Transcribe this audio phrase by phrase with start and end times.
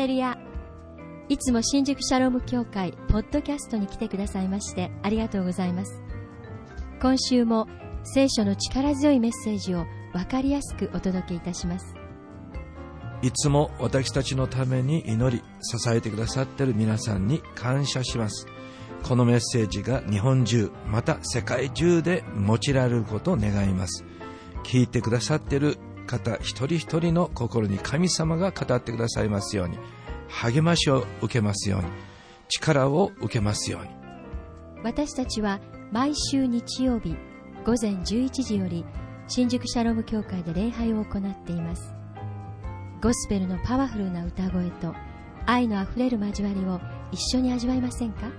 [0.00, 0.38] レルヤ
[1.28, 6.00] いつも新宿シャローム協会ポッドキャストに来てくださいましてありがとうございます。
[7.02, 7.68] 今週も
[8.02, 9.84] 聖書の力強いメッセージを
[10.14, 11.94] 分かりやすくお届けいたします。
[13.20, 18.46] いつも私たちのために祈り支えてくださっている皆さんに感謝します。
[19.02, 24.02] このメッセージが日本中また世界中で用いられることを願います。
[24.64, 25.76] 聞いてくださっている
[26.10, 29.78] 方一人一人の心に神様が語ってくださいますように。
[30.28, 31.86] 励ましを受けますように。
[32.48, 33.88] 力を受けますように。
[34.82, 35.60] 私たちは
[35.92, 37.16] 毎週日曜日
[37.64, 38.84] 午前11時より
[39.28, 41.94] 新宿シャローム教会で礼拝を行っています。
[43.02, 44.94] ゴスペルのパワフルな歌声と
[45.46, 46.80] 愛のあふれる交わりを
[47.12, 48.30] 一緒に味わいませんか？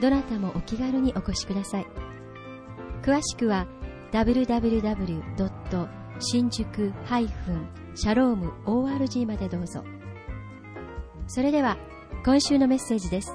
[0.00, 1.86] どなたもお気軽にお越しください。
[3.02, 3.66] 詳しくは
[4.12, 5.99] www.
[6.22, 6.92] 新宿
[7.94, 9.82] シャローム ORG までどうぞ。
[11.26, 11.78] それでは
[12.26, 13.32] 今週のメッセージです。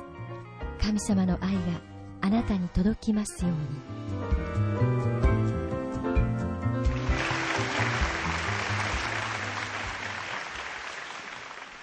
[0.80, 1.62] 神様の愛が
[2.22, 3.58] あなたに届きますように。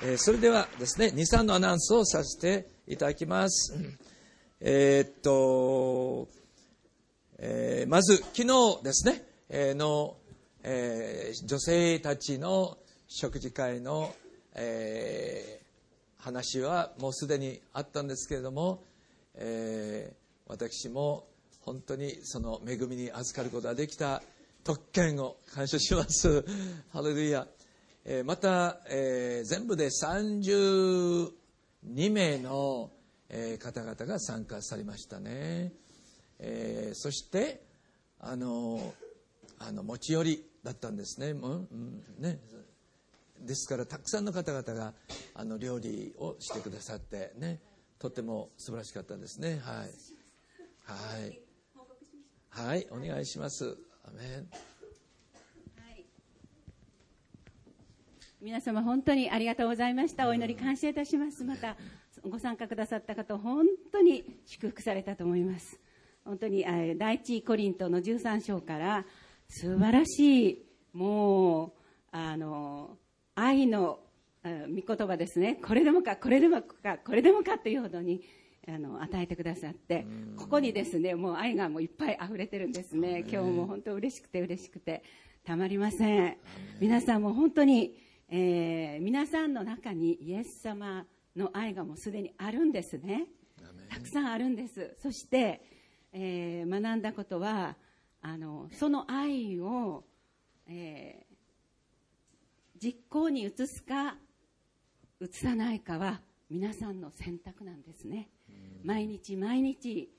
[0.05, 3.75] えーそれではですね、2、3のアナウンスをさせていただきます。
[4.61, 6.29] えっと、
[7.39, 10.17] えーまず、昨日ですね、えーの、
[10.65, 14.15] えー女性たちの食事会の、
[14.55, 15.63] えー
[16.19, 18.85] 話はもうすでにあったんですけれども、
[19.35, 21.27] えー私も
[21.61, 24.23] 本当にその恵みに預かることができた
[24.65, 26.45] 特権を感謝します。
[26.93, 27.49] ハレルヤ。
[28.05, 31.33] えーまた、えー全部で32
[32.13, 32.93] 名の、
[33.29, 35.73] えー方々が参加されましたね、
[36.39, 37.65] えーそして
[38.21, 38.95] あの
[39.59, 42.39] あの持ち寄りだったんですね,、うんうんね。
[43.41, 44.95] ですからたくさんの方々が
[45.35, 47.61] あの料理をしてくださってね。
[47.99, 49.61] とても素晴らしかったですね。
[49.63, 49.91] はい。
[50.85, 51.41] はい。
[52.49, 53.77] はいお願いします。
[54.05, 54.73] アメン。
[58.43, 60.29] 皆様本当にありがとうございました。
[60.29, 61.45] お祈り感謝いたします。
[61.45, 61.77] また、
[62.29, 65.79] ご参加くださった方、本当に祝福されたと思います。
[66.25, 69.05] 本当に、えー第一コリントの13章から、
[69.55, 71.73] 素晴らしい、もう、
[72.11, 72.97] あの、
[73.35, 74.01] 愛の、
[74.45, 75.61] えー御言葉ですね。
[75.63, 78.23] これでもか、これでもか、これでもかというほどに、
[78.67, 80.07] あの、与えてくださって、
[80.39, 83.27] ここにですね、もう愛がもういっぱい溢れてるんですね。
[83.31, 85.03] 今日も本当嬉しくて嬉しくて、
[85.45, 86.39] たまりません。
[86.81, 87.95] 皆さんも本当に、
[88.31, 91.05] えー皆さんの中にイエス様
[91.37, 93.27] の愛がもうすでにあるんですね。
[93.91, 94.97] たくさんあるんです。
[95.03, 95.63] そして、
[96.15, 97.77] えー学んだことは、
[98.23, 100.05] あの、その愛を、
[100.67, 101.33] えー
[102.83, 104.17] 実行に移すか、
[105.21, 108.29] 移さないかは皆さんの選択なんですね。
[108.83, 110.11] 毎日毎日、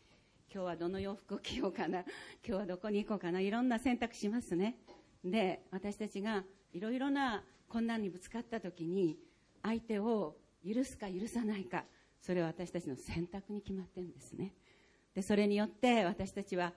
[0.49, 2.05] 今日はどの洋服を着ようかな、今
[2.43, 4.77] 日はどこに行こうかな、いろんな選択しますね。
[5.25, 9.17] で、私たちがいろいろな困難にぶつかった時に、
[9.61, 11.83] 相手を許すか許さないか、
[12.21, 14.53] それは私たちの選択に決まってるんですね。
[15.13, 16.71] で、それによって私たちは、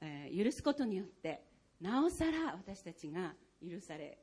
[0.00, 1.42] えー許すことによって、
[1.80, 4.18] なおさら私たちが許され、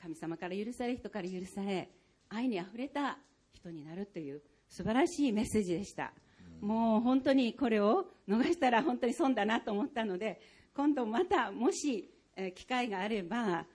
[0.00, 1.90] 神様から許され、人から許され、
[2.28, 3.18] 愛にあふれた
[3.52, 6.12] 人になるという素晴らしいメッセージでした。
[6.60, 10.40] もう本当にこれを逃したら本当に損だなと思ったので、
[10.74, 13.66] 今度またもし、えー機会があれば、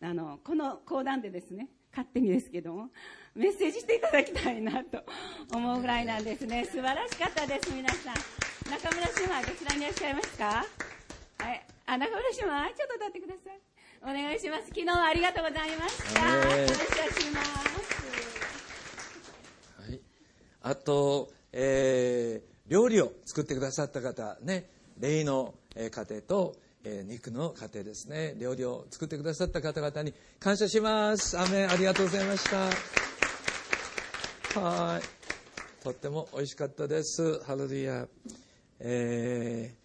[0.00, 2.90] あの、この講談でですね、勝手にですけども、
[3.34, 5.02] メッセージしていただきたいなと
[5.52, 6.64] 思うぐらいなんですね。
[6.64, 8.14] 素晴らしかったです、皆さん。
[8.70, 10.64] 中村姉妹、どちらにいらっしゃいますか？
[11.44, 11.66] はい。
[11.86, 13.60] あ、中村姉妹、ちょっと立ってください。
[14.02, 14.68] お願いします。
[14.68, 16.22] 昨日はありがとうございました。
[16.22, 16.84] ねえ感謝
[17.20, 17.48] します。
[19.90, 20.00] はい、
[20.62, 32.50] あと、えー料理を作ってくださった方ね霊のえー家庭と、えー肉の家庭ですね料理を作ってくださった方々に感謝しますアメンありがとうございまし
[34.54, 35.02] たはい
[35.84, 38.06] とっても美味しかったですハレルヤ
[38.80, 39.83] えー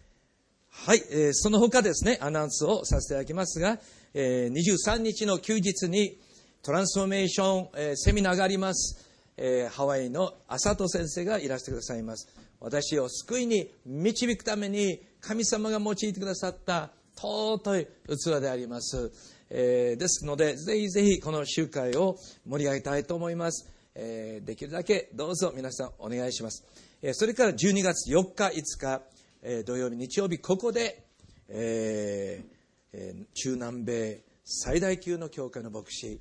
[0.70, 3.78] はい、えーその他ですね、アナウンスをさせていただきますが、
[4.14, 6.18] えー23日の休日に
[6.62, 9.06] トランスフォーメーション、えーセミナーがあります。
[9.36, 12.28] えーハワイの浅戸先生がいらしてくださいます。
[12.60, 19.12] 私を救いに導くために神様が用いてくださった尊い器であります。
[19.50, 23.68] えーですので、ぜひぜひこの集会を盛り上げたいと思います。
[23.94, 26.64] えーできるだけどうぞ皆さんお願いします。
[27.02, 29.02] えーそれから12月4日、5日、
[29.42, 31.04] えー土曜日、日曜日、ここで、
[31.48, 32.44] え
[32.92, 36.20] えー中南米最大級の教会の牧師、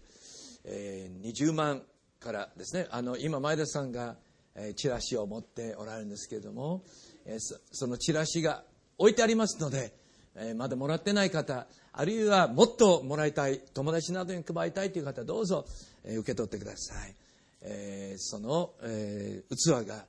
[0.63, 1.83] えー20万
[2.19, 2.87] からですね。
[2.91, 4.17] あの今前田さんが、
[4.55, 6.83] えー、チラシを持っておられるんですけれども、
[7.25, 7.39] えー、
[7.71, 8.63] そのチラシが
[8.97, 9.93] 置いてありますので、
[10.35, 15.65] えー、まだもらってない方あるいはもっともらいたい友達などに配りたいという方どうぞ、
[16.03, 17.15] えー、受け取ってください、
[17.61, 20.05] えー、その、えー、器が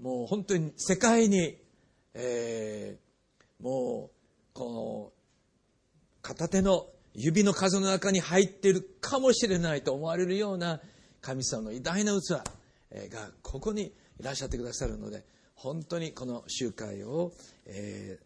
[0.00, 1.58] もう本当に世界に、
[2.14, 4.16] えー、もう
[4.52, 5.12] この
[6.22, 10.80] 片手の指の数の中に入っているかもしれないと思われるような
[11.20, 13.92] 神様の偉大な器がここにい
[14.22, 15.24] らっしゃってくださるので
[15.54, 17.32] 本当にこの集会を、
[17.66, 18.18] え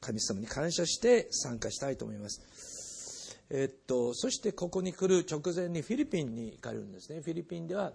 [0.00, 3.36] 神様に感謝して参加したいと思います。
[3.50, 7.20] えっと、そしてここに来る直前にフィリピンに行かれるんですね。
[7.20, 7.92] フィリピンでは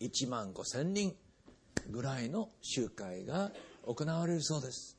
[0.00, 1.14] 1万5千人
[1.88, 3.52] ぐらいの集会が
[3.86, 4.98] 行われるそうです。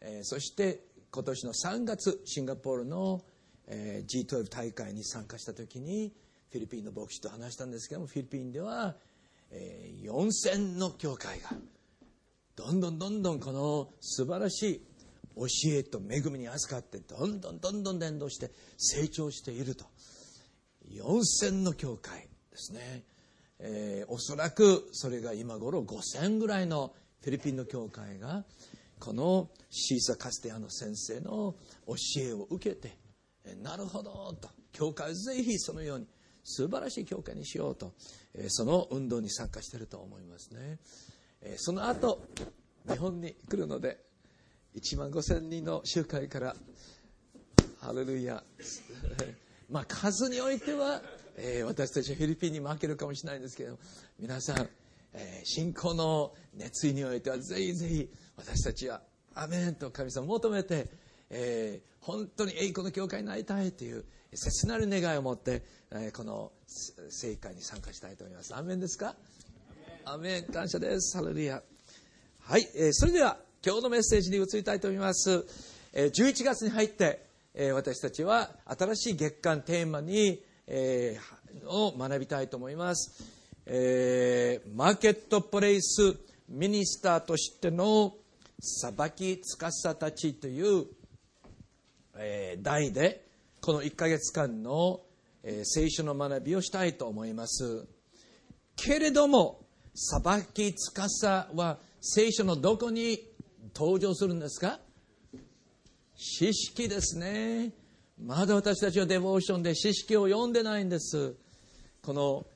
[0.00, 0.80] えー、そして
[1.10, 3.22] 今年の3月シンガポールの、
[3.66, 6.12] えー、G12 大会に参加した時に
[6.50, 8.96] フィリピンの牧師と話したんですけどもフィリピンでは、
[9.50, 11.50] えー、4000の教会が
[12.56, 14.82] どんどんどんどんこの素晴らしい
[15.36, 19.84] 教えと恵みに預かってどんどんどんどん伝道して成長していると
[20.92, 23.02] 4000の教会ですね、
[23.58, 26.94] えー、おそらくそれが今頃5000ぐらいの
[27.24, 28.44] フィリピンの教会が
[29.00, 31.54] このシーサ・カステアの先生の
[31.86, 32.98] 教えを受けて
[33.62, 36.06] なるほどと教会をぜひそのように
[36.42, 37.94] 素晴らしい教会にしようと
[38.48, 40.78] その運動に参加していると思いますね。
[41.56, 42.20] その後
[42.86, 43.98] 日本に来るので
[44.76, 46.54] 1万5000人の集会から
[47.80, 48.44] ハレルヤ。
[49.70, 51.02] まあ数においては、
[51.36, 53.78] え、私たちはフィリピンに負けるかもしれないんですけど
[54.18, 54.68] 皆さん、
[55.14, 59.00] えー、信仰の熱意においてはぜひぜひ私たちは
[59.34, 60.88] アメンと神様を求めて、
[61.30, 65.62] えー、本当に栄光の教会になりたいという切なる願いを持って、
[65.92, 68.54] えー、この聖会に参加したいと思います。
[68.54, 69.14] アメンですか？
[70.04, 70.44] アメン。
[70.52, 71.16] 感謝です。
[71.16, 71.62] ハレルヤ。
[72.40, 75.46] はい、えー、それでは今日のメッセージに移りたいと思います。
[75.92, 76.06] え。
[76.06, 77.24] 11月に入って
[77.56, 83.22] え、私たちは新しい月間テーマに、えー、を学びたいと思います。
[83.66, 86.16] えー、マーケットプレイス
[86.50, 88.14] ミニスターとしての
[88.60, 90.86] 裁き司たちという、
[92.16, 93.24] えー、題で
[93.62, 95.00] この1ヶ月間の、
[95.42, 97.86] えー、聖書の学びをしたいと思います。
[98.76, 99.64] けれども
[99.94, 103.18] 裁き司は聖書のどこに
[103.74, 104.78] 登場するんですか？
[106.16, 107.72] 詩式ですね。
[108.22, 111.34] まだ私たちはデボーションで詩式を読んでないんです。
[112.02, 112.46] この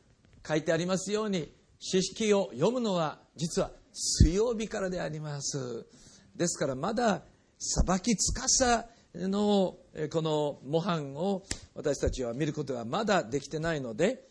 [0.49, 5.87] 書いてありますように、詩式を読むのは実は水曜日からであります。
[6.35, 7.23] ですからまだ
[7.59, 9.77] 裁きつかさの
[10.11, 11.43] この模範を
[11.75, 14.25] 私たちは見ることがまだできてないので、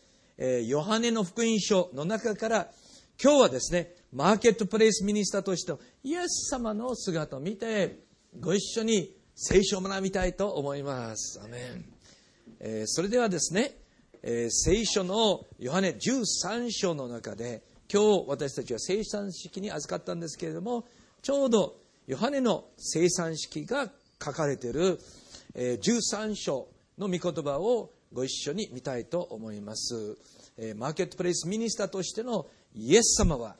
[0.66, 2.68] ヨハネの福音書の中から
[3.22, 5.72] 今日はですね、マーケットプレイスミニスターとして
[6.02, 8.00] イエス様の姿を見て
[8.40, 11.40] ご一緒に聖書を学びたいと思います。
[11.44, 11.98] アメン
[12.60, 13.76] えー、それではですね、
[14.22, 17.62] えー、聖書のヨハネ13章の中で
[17.92, 20.84] 今日私たちは生産式に預かったんですけれども
[21.22, 21.76] ちょうど
[22.06, 23.90] ヨハネの生産式が
[24.22, 24.98] 書かれている、
[25.54, 26.68] えー、13章
[26.98, 30.16] の御言葉をご一緒に見たいと思います、
[30.56, 33.56] えマーケットプレイスミニスターとしてのイエス様は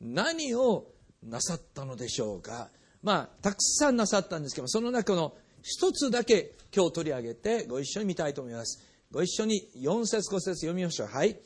[0.00, 0.86] 何を
[1.22, 2.68] なさったのでしょうか。
[3.02, 8.82] まあたくさんなさったんですけどその中の一つだけ今日取り上げてご一緒に見たいと思います。
[9.12, 11.06] ご一緒に4節5節読みましょう。
[11.06, 11.36] はい。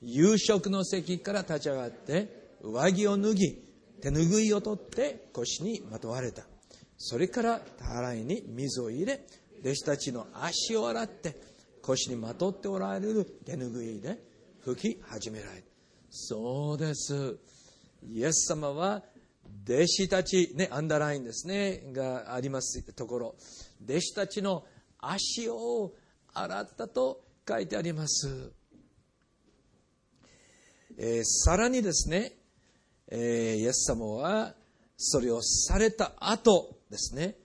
[0.00, 6.44] 夕食の席から立ち上がって上着を脱ぎ手ぬぐいを取って腰にまとわれた。
[6.96, 9.20] それからたらいに水を入れ
[9.60, 11.36] 弟子たちの足を洗って
[11.82, 14.18] 腰にまとっておられる手ぬぐいで
[14.64, 15.66] 拭き始められた。
[16.10, 17.36] そうです。
[18.10, 19.02] イエス様は
[19.64, 23.34] 弟子たち、ね、アンダーラインですね、がありますところ、
[23.84, 24.64] 弟子たちの
[24.98, 25.92] 足を
[26.34, 28.52] 洗ったと書いてあります。
[30.98, 32.32] えー、さらにですね、
[33.08, 34.54] えー、イエス様は
[34.96, 37.36] それをされた後ですね、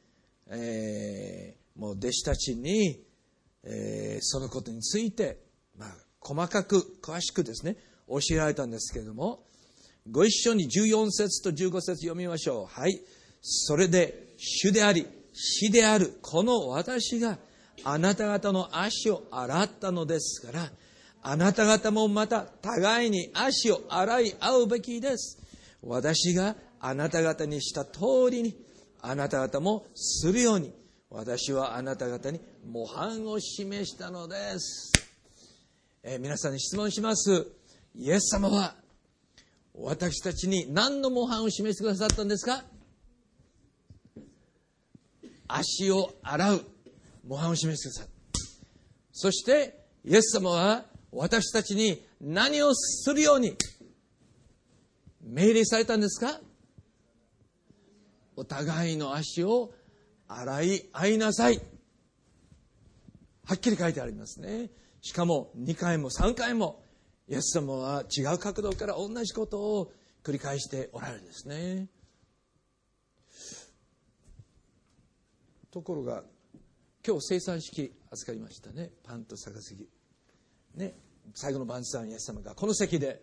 [0.50, 3.04] えー、もう弟子たちに、
[3.64, 5.40] えー、そのことについて、
[5.78, 5.90] まあ、
[6.20, 7.78] 細かく詳しくですね
[8.08, 9.46] 教えられたんですけれども
[10.12, 12.66] ご一緒に14節と15節読みましょう。
[12.66, 13.02] はい。
[13.42, 17.40] それで、主であり、死である、この私が
[17.88, 20.72] あなた方の足を洗ったのですから、
[21.22, 25.40] あなた方もまた互いに足を洗い合うべきです。
[25.84, 28.56] 私があなた方にした通りに、
[29.02, 30.74] あなた方もするように、
[31.12, 34.92] 私はあなた方に模範を示したのです。
[36.02, 37.46] えー、皆さんに質問します。
[37.94, 38.76] イエス様は
[39.76, 42.64] 私たちに何の模範を示してくださったんですか？
[45.48, 46.66] 足を洗う
[47.26, 48.12] 模範を示してください。
[49.12, 53.58] そして、イエス様は私たちに何をするように
[55.22, 56.40] 命令されたんですか？
[58.36, 59.74] お互いの足を
[60.28, 61.62] 洗い合いなさい。
[63.46, 64.70] はっきり書いてありますね。
[65.02, 66.84] しかも2回も3回も
[67.28, 71.88] イエス様は違う角度から同じことを繰り返しておられるんですね。
[75.72, 76.24] ところが
[77.06, 78.90] 今日生産式預かりましたね。
[79.04, 79.88] パンと杯
[80.76, 80.96] ね。
[81.34, 83.22] 最後の晩餐イエス様がこの席で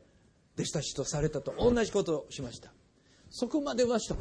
[0.55, 2.73] 弟子たちとされたと同じことをしました。
[3.31, 4.15] そこまではした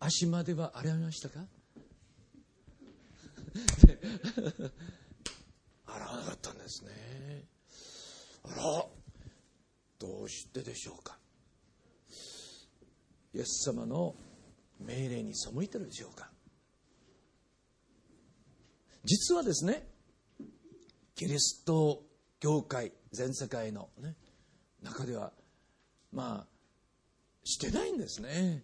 [0.00, 1.40] 足までは洗いましたか？
[5.86, 7.44] 洗わなかったんですね。
[8.44, 8.88] あら。
[9.98, 11.18] どうしてでしょうか？
[13.34, 14.14] イエス様の
[14.78, 16.30] 命令に背いてるでしょうか？
[19.04, 19.86] 実はですね
[21.14, 22.02] キリスト
[22.40, 24.14] 教会全世界の、ね、
[24.82, 25.32] 中では
[26.12, 26.46] まあ
[27.44, 28.62] してないんですね。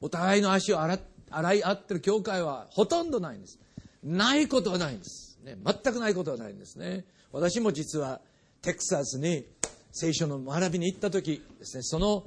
[0.00, 0.98] お互いの足を洗
[1.30, 3.58] 洗い合ってる教会はほとんどないんです。
[4.04, 7.04] ないことはないんです、ね、全くないことはないんですね。
[7.32, 8.20] 私も実は
[8.62, 9.46] テキサスに
[9.92, 12.24] 聖書の学びに行った時ですねその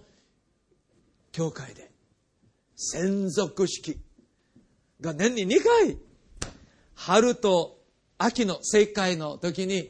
[1.31, 1.91] 教会で
[2.75, 4.00] 専属式
[5.01, 5.98] が年に2回
[6.99, 7.79] 春と
[8.17, 9.89] 秋の正解の時に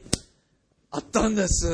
[0.92, 1.66] あったんです。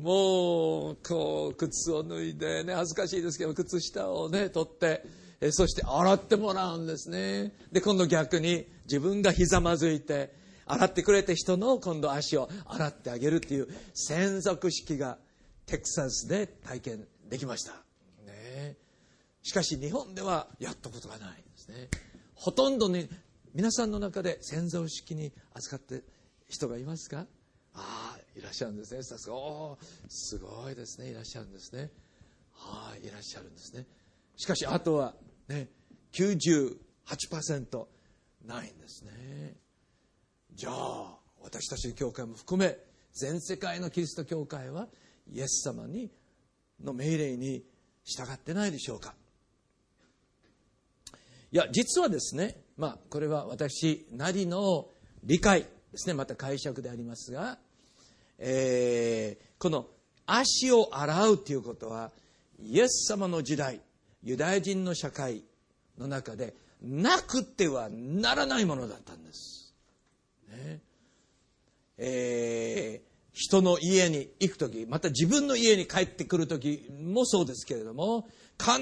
[0.00, 5.04] もう、こう、靴を脱いでね、恥ずかしいですけど、靴下をね、取って、
[5.40, 7.52] えそして洗ってもらうんですね。
[7.70, 10.34] で、今度逆に自分がひざまずいて、
[10.66, 15.18] 洗ってくれた人の今度足を洗ってあげるっていう専属式が
[15.66, 17.74] テキサスで体験できました。
[18.26, 18.76] ね、
[19.44, 21.88] しかし日本ではやったことがないですね。
[22.42, 23.08] ほとんどね、
[23.54, 26.02] 皆さんの中で専属式に扱って
[26.48, 27.24] 人がいますか？
[27.72, 29.02] ああいらっしゃるんですね。
[29.04, 29.36] さすが。
[29.36, 31.10] おすごいですね。
[31.10, 31.88] いらっしゃるんですね。
[32.52, 33.86] はいいらっしゃるんですね。
[34.36, 35.14] しかしあとは
[35.46, 35.68] ね
[36.14, 37.86] 98%
[38.44, 39.54] ないんですね。
[40.52, 42.76] じゃあ私たちの教会も含め
[43.12, 44.88] 全世界のキリスト教会は
[45.30, 46.10] イエス様に
[46.82, 47.62] の命令に
[48.04, 49.14] 従ってないでしょうか？
[51.52, 54.88] いや実はですねまあこれは私なりの
[55.22, 55.66] 理解で
[55.98, 57.58] すねまた解釈でありますが、
[58.38, 59.86] えー、この
[60.24, 62.10] 足を洗うということは
[62.58, 63.80] イエス様の時代
[64.22, 65.42] ユダヤ人の社会
[65.98, 69.74] の中でなくてはならないものだったんです。
[70.48, 70.80] ね
[71.98, 78.26] えー、人の家に行く時また自分の家に帰ってくる時もそうですけれども
[78.58, 78.72] 必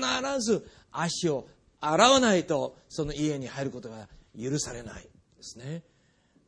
[0.41, 1.49] ず足を
[1.81, 4.09] 洗わないとその家に入ることが
[4.39, 5.09] 許されないで
[5.41, 5.83] すね。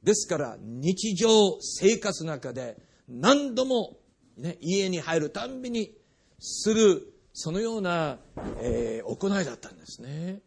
[0.02, 2.76] ですから日常生活の中で
[3.08, 3.96] 何度も、
[4.36, 5.92] ね、家に入るたんびに
[6.40, 8.18] するそのような、
[8.60, 10.40] えー、行いだったんですね。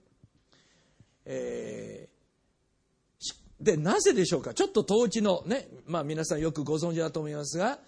[1.25, 4.53] えー、でなぜでしょうか？
[4.53, 7.79] ちょっと当時のね、まあ、皆さんよくご存知だと思いますが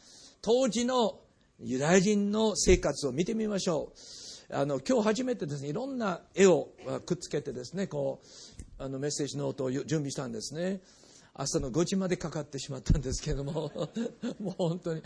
[0.41, 1.19] 当時の
[1.59, 3.97] ユダヤ人の生活を見てみましょう。
[4.49, 6.69] あの今日初めてですねいろんな絵を
[7.05, 8.21] くっつけてですねこ
[8.79, 10.81] うあのメッセージノートを準備したんですね。
[11.39, 13.71] 朝の5時までかかってしまったんですけれども
[14.41, 15.03] もう本当に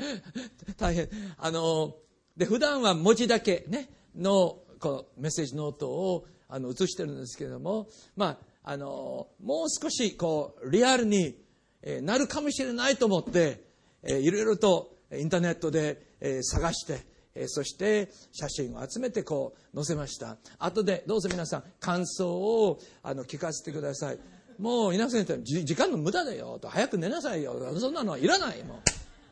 [0.77, 1.93] 大変あの
[2.37, 11.35] で普段は文字だけ、ね、のこのメッセージノートをあの写してるんですけれども、まあ、あのもう少しこうリアルに、
[11.81, 13.63] え、なるかもしれないと思って、
[14.03, 20.37] え、いろいろとインターネットで、え、探して、えー、そして写真を集めてこう載せました。
[20.59, 24.19] 後でどうぞ皆さん感想をあの聞かせてください。
[24.59, 26.69] もう稲瀬先生時間の無駄だよと。
[26.69, 27.55] 早く寝なさいよ。
[27.79, 28.77] そんなのはいらないもう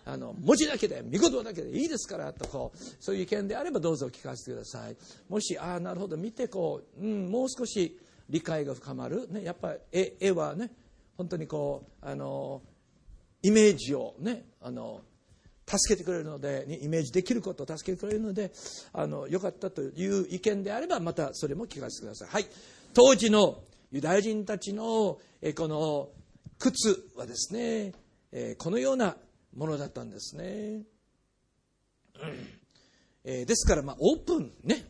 [0.06, 4.96] あの文字だけで見事だけでいいですからとこうそういう意見であればどうぞ聞かせてください。
[5.30, 10.72] もしああなるほど見てこう、うん、もう少し理解が深まる、ね、やっぱり絵はね
[11.18, 12.62] 本当にこうあの
[13.44, 15.02] イメージをねあの
[15.70, 18.52] 助けてくれるのでイメージできることを助けてくれるので
[18.92, 22.30] あのよかったという意見であればまたそれも聞かせてください。
[22.30, 22.46] はい
[22.94, 23.62] 当時の
[23.92, 25.20] ユダヤ人たちの
[25.56, 26.10] この
[26.58, 27.94] 靴はですね
[28.58, 29.16] このような
[29.56, 30.84] ものだったんですね。
[33.24, 34.88] ですから、まあ、オープンね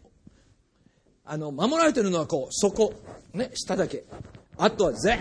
[1.26, 2.94] あの守られてるのはこう底、
[3.34, 4.06] ね、下だけ
[4.58, 5.20] あとは全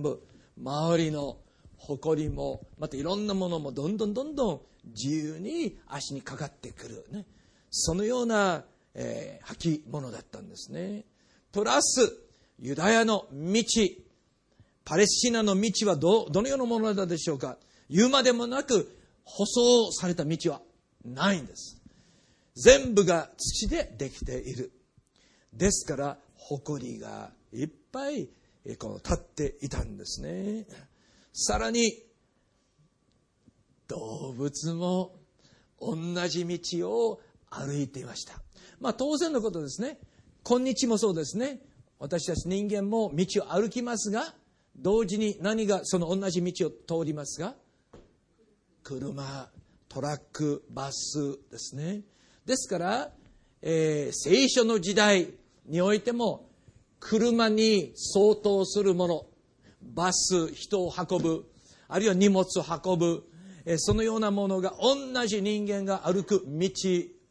[0.00, 0.22] 部
[0.58, 1.38] 周りの
[1.78, 7.24] 埃もまたいろんなものもどんどんどんどん自由に足にかかってくる、ね、
[7.70, 11.04] そのような、えー、履物だったんですね。
[11.52, 12.12] プラス
[12.58, 13.64] ユダヤの道。
[14.84, 17.56] パレスチナの道はどどのようなものだったでしょうか。
[17.88, 20.60] 言うまでもなく舗装された道は
[21.04, 21.80] ないんです。
[22.56, 24.72] 全部が土でできている。
[25.52, 28.28] ですから埃がいっぱい
[28.78, 30.66] この立っていたんですね。
[31.32, 31.92] さらに
[33.88, 35.14] 動物も
[35.80, 35.96] 同
[36.28, 37.20] じ道を
[37.50, 38.34] 歩いていました。
[38.80, 39.98] まあ当然のことですね。
[40.44, 41.60] 今日もそうですね。
[41.98, 44.34] 私たち人間も道を歩きますが
[44.76, 47.54] 同時に何がその同じ道を通りますが
[48.82, 49.48] 車
[49.88, 52.00] トラックバスですね。
[52.44, 53.10] ですから、
[53.60, 55.30] えー、聖書の時代
[55.66, 56.48] においても
[56.98, 59.26] 車に相当するもの
[59.80, 61.52] バス人を運ぶ
[61.92, 63.28] あるいは荷物を運ぶ、
[63.76, 66.70] そのようなものが同じ人間が歩く道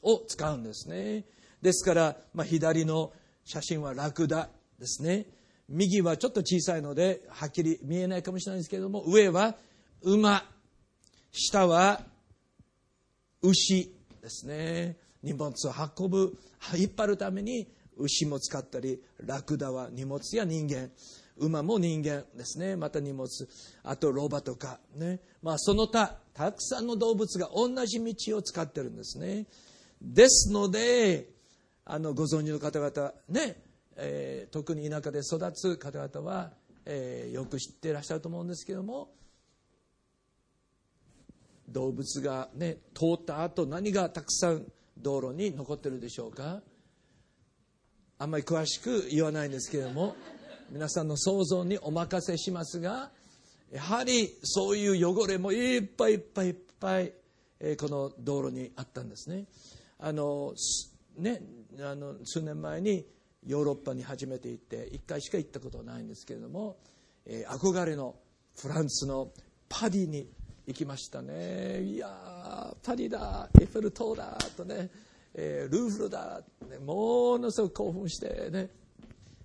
[0.03, 1.25] を使うんですね。
[1.61, 3.11] ですから、まあ、左の
[3.43, 5.25] 写真はラクダですね。
[5.69, 9.55] 右はちょっと小さいのではっきり見えないかもしれないですけれども上は
[10.01, 10.43] 馬
[11.31, 12.01] 下は
[13.41, 14.97] 牛ですね。
[15.23, 16.37] 荷物を運ぶ
[16.75, 20.89] 引っ張るために牛も使ったりラクダは荷物や人間。
[21.41, 22.75] 馬も人間ですね。
[22.75, 23.27] また荷物。
[23.83, 24.79] あとロバとか。
[24.95, 29.47] ね、まあ、その他たくさんの動物が同じ道を使ってるんですね。
[30.01, 31.29] ですので
[31.85, 33.61] あのご存知の方々ね、
[33.95, 36.51] えー、特に田舎で育つ方々は、
[36.85, 39.09] えー、よく知っていらっしゃると思うんですけども
[41.69, 44.65] 動物がね通った後何がたくさん
[44.97, 46.61] 道路に残ってるでしょうか。
[48.17, 50.15] あんまり詳しく言わないんですけども
[50.71, 53.11] 皆さんの想像にお任せしますが
[53.73, 57.11] やはりそういう汚れもいっぱいいっぱいいっぱい、
[57.59, 59.45] えこの道路にあったんですね。
[59.99, 60.53] あの
[61.17, 61.41] ね
[61.81, 63.05] あの数年前に
[63.45, 66.77] ヨーロッパに初めて行って1回しか行ったことはないんですけれども、
[67.25, 68.15] えー、憧れの
[68.57, 69.29] フランスの
[69.67, 70.29] パディに
[70.67, 74.89] 行きましたねいやパリだエッフェル塔だとね、
[75.33, 78.69] えー、ルーフルだ、ね、ものすごく興奮してね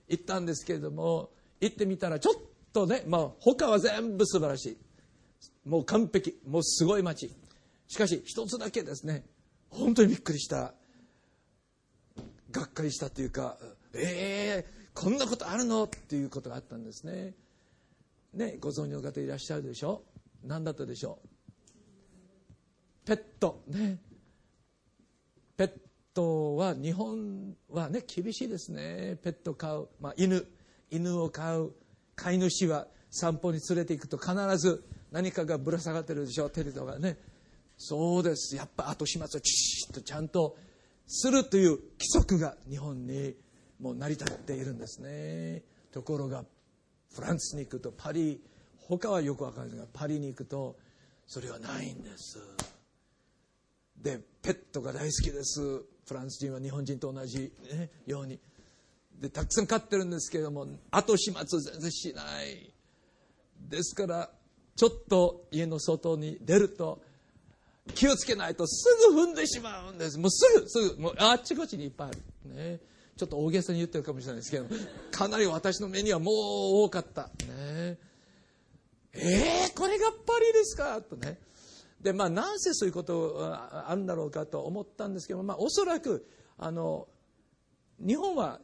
[0.08, 2.34] 行ったんですけれども行ってみたらちょっ
[2.72, 4.78] とね、まあ、他は全部素晴らしい。
[5.68, 6.38] もう完璧。
[6.46, 7.34] もうすごい街。
[7.88, 9.24] しかし一つだけですね
[9.70, 10.74] 本当にびっくりした。
[12.50, 13.58] がっかりしたというか
[13.92, 17.34] えー、こんなことあるのっていうことがあったんですね。
[18.34, 20.02] ねご存知の方いらっしゃるでしょ？
[20.44, 23.06] 何だったでしょう？
[23.06, 23.62] ペット。
[23.68, 23.98] ね。
[25.56, 25.70] ペッ
[26.16, 29.18] トは日本はね厳しいですね。
[29.22, 30.46] ペット飼う、まあ、犬。
[30.90, 31.74] 犬を飼う。
[32.14, 37.18] 飼い主は散歩に連れて行くと必ず何かがぶら下がってるでしょテレビとかね。
[37.76, 38.56] そうです。
[38.56, 40.56] やっぱ後始末をチシッとちゃんと
[41.06, 43.34] するという規則が日本に
[43.78, 45.62] もう成り立っているんですね。
[45.92, 46.44] ところが
[47.14, 48.40] フランスに行くとパリ。
[48.88, 50.76] 他はよくわかるんですがパリに行くと
[51.26, 52.38] それはないんです。
[54.00, 55.84] でペットが大好きです。
[56.06, 58.38] フランス人は日本人と同じ、ね、ように
[59.20, 62.70] でたくさん飼ってるんですけれども後始末全然しない。
[63.68, 64.30] ですから
[64.76, 67.00] ちょっと家の外に出ると
[67.94, 70.18] 気をつけないとすぐ踏んでしまうんです。
[70.18, 72.54] もうすぐすぐもうあっちこっちにいっぱいある。
[72.54, 72.80] ね。
[73.16, 74.66] ちょっと大げさに言ってるかもしれないですけど。
[75.10, 76.34] かなり私の目にはもう
[76.84, 77.30] 多かった。
[77.46, 77.96] ね。
[79.14, 81.00] えー、これがパリですか？
[81.00, 81.38] とね。
[82.06, 86.24] でまあなぜそういうことあるんだろうかと思ったんですけど、まあ、おそらく
[86.56, 87.08] あの
[87.98, 88.60] 日本は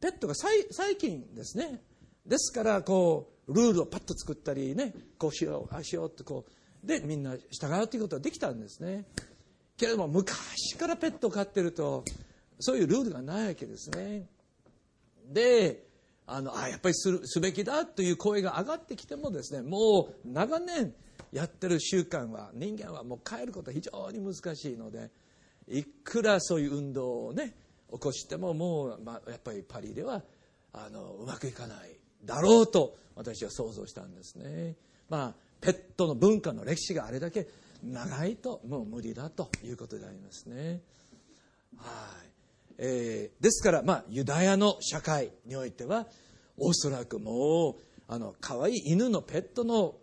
[0.00, 1.82] ペットが最近ですね。
[2.24, 9.04] ですからこうルールをパッと作ったりねこうしようああしようってこうでみんな従うということはできたんですね。
[9.76, 12.04] けれども昔からペットを飼ってると
[12.60, 14.28] そういうルールがないわけですね。
[15.26, 15.88] で
[16.24, 20.94] あのあやっぱりするすべきだという声が上がってきてもですねもう長年
[21.32, 25.10] やってる習慣は人間はもう変えることは非常に難しいので
[25.68, 27.54] いくらそういう運動をね
[27.92, 30.22] 起こしてももう、まあ、やっぱりパリでは
[30.72, 34.76] あのうまくいかないだろうと私は想像したんですね。
[35.08, 37.48] まあペットの文化の歴史があれだけ
[37.82, 40.80] 長いともう無理だということでありますね。
[41.76, 42.30] はい
[42.78, 46.06] えー、ですから、まあ、ユダヤの社会においては
[46.56, 49.96] おそらくもうあの可愛い犬のペットの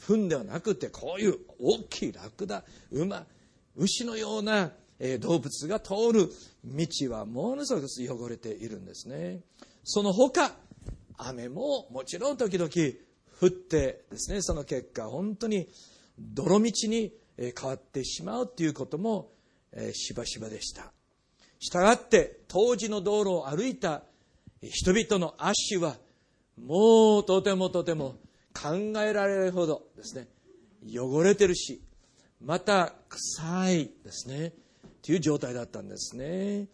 [0.00, 3.24] 糞ではなくてこういう大きいラクダ馬
[3.76, 4.72] 牛のような、
[5.20, 6.30] 動物が通る
[6.64, 9.40] 道はものすごく汚れているんですね。
[9.82, 10.52] その他
[11.16, 12.70] 雨ももちろん時々
[13.40, 15.68] 降ってですねその結果本当に
[16.18, 19.30] 泥道に変わってしまうということも
[19.94, 20.92] しばしばでした。
[21.58, 24.02] したがって当時の道路を歩いた
[24.62, 25.96] 人々の足は
[26.62, 28.16] もうとてもとても
[28.54, 30.28] 考えられるほどですね
[30.86, 31.82] 汚れてるし
[32.40, 34.52] また臭いですね
[35.02, 36.68] という状態だったんですね、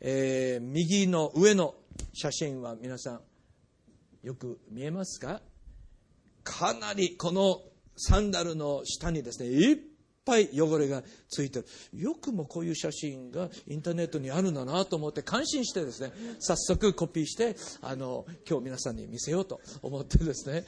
[0.00, 1.74] えー、右の上の
[2.12, 3.20] 写真は皆さん
[4.22, 5.40] よく見えますか？
[6.44, 7.60] かなりこの
[7.96, 9.76] サンダルの下にですねいっ
[10.28, 20.64] ぱい汚れがついてるよくもこういう写真がインターネットにあるんだなと思って感心してですね早速コピーしてあの今日皆さんに見せようと思ってですね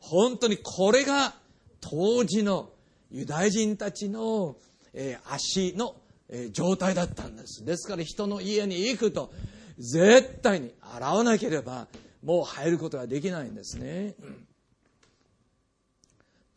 [0.00, 1.34] 本当にこれが
[1.80, 2.70] 当時の
[3.10, 4.56] ユダヤ人たちの、
[4.92, 5.96] えー、足の、
[6.28, 9.32] えー、状態だったんですですから人の家に行くと
[9.78, 11.86] 絶対に洗わなければ
[12.22, 14.16] もう入ることができないんですね。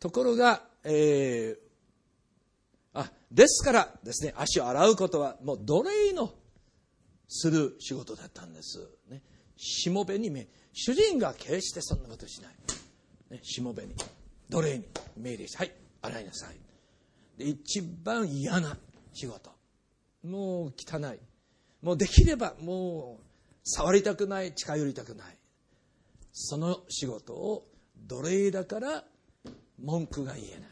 [0.00, 1.71] ところが、えー、
[2.94, 6.32] あですからですね足を洗うことはもう奴隷の
[7.28, 8.86] する仕事だったんです。
[9.08, 9.22] ね、
[9.56, 12.54] しもべにめ主人が決してそんなことしない。
[13.30, 13.94] ね、しもべに
[14.50, 14.84] 奴隷に
[15.16, 16.56] 命令してはい洗いなさい。
[17.38, 18.76] で一番嫌な
[19.14, 19.50] 仕事
[20.22, 21.18] もう汚い
[21.82, 23.24] もうできればもう
[23.64, 25.36] 触りたくない近寄りたくない
[26.32, 29.04] その仕事を奴隷だから
[29.82, 30.66] 文句が言えな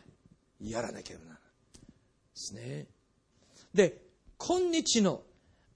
[0.60, 1.39] いやらなければな
[2.40, 2.86] ですね。
[3.74, 4.02] で
[4.38, 5.22] 今日の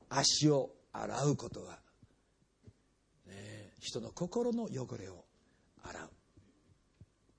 [0.08, 1.78] 足を洗うことは、
[3.26, 5.24] ね、人の心の汚れを
[5.82, 6.08] 洗う。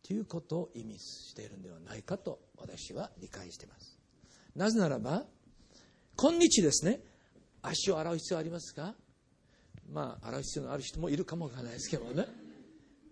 [0.08, 4.00] ということを意味しているんではないかと私は理解しています。
[4.56, 5.26] なぜならば
[6.16, 7.00] 今日ですね
[7.64, 8.94] 足を洗う必要ありますか？
[9.92, 12.28] まあ洗う必要のある人もいるかもわからないですけどね。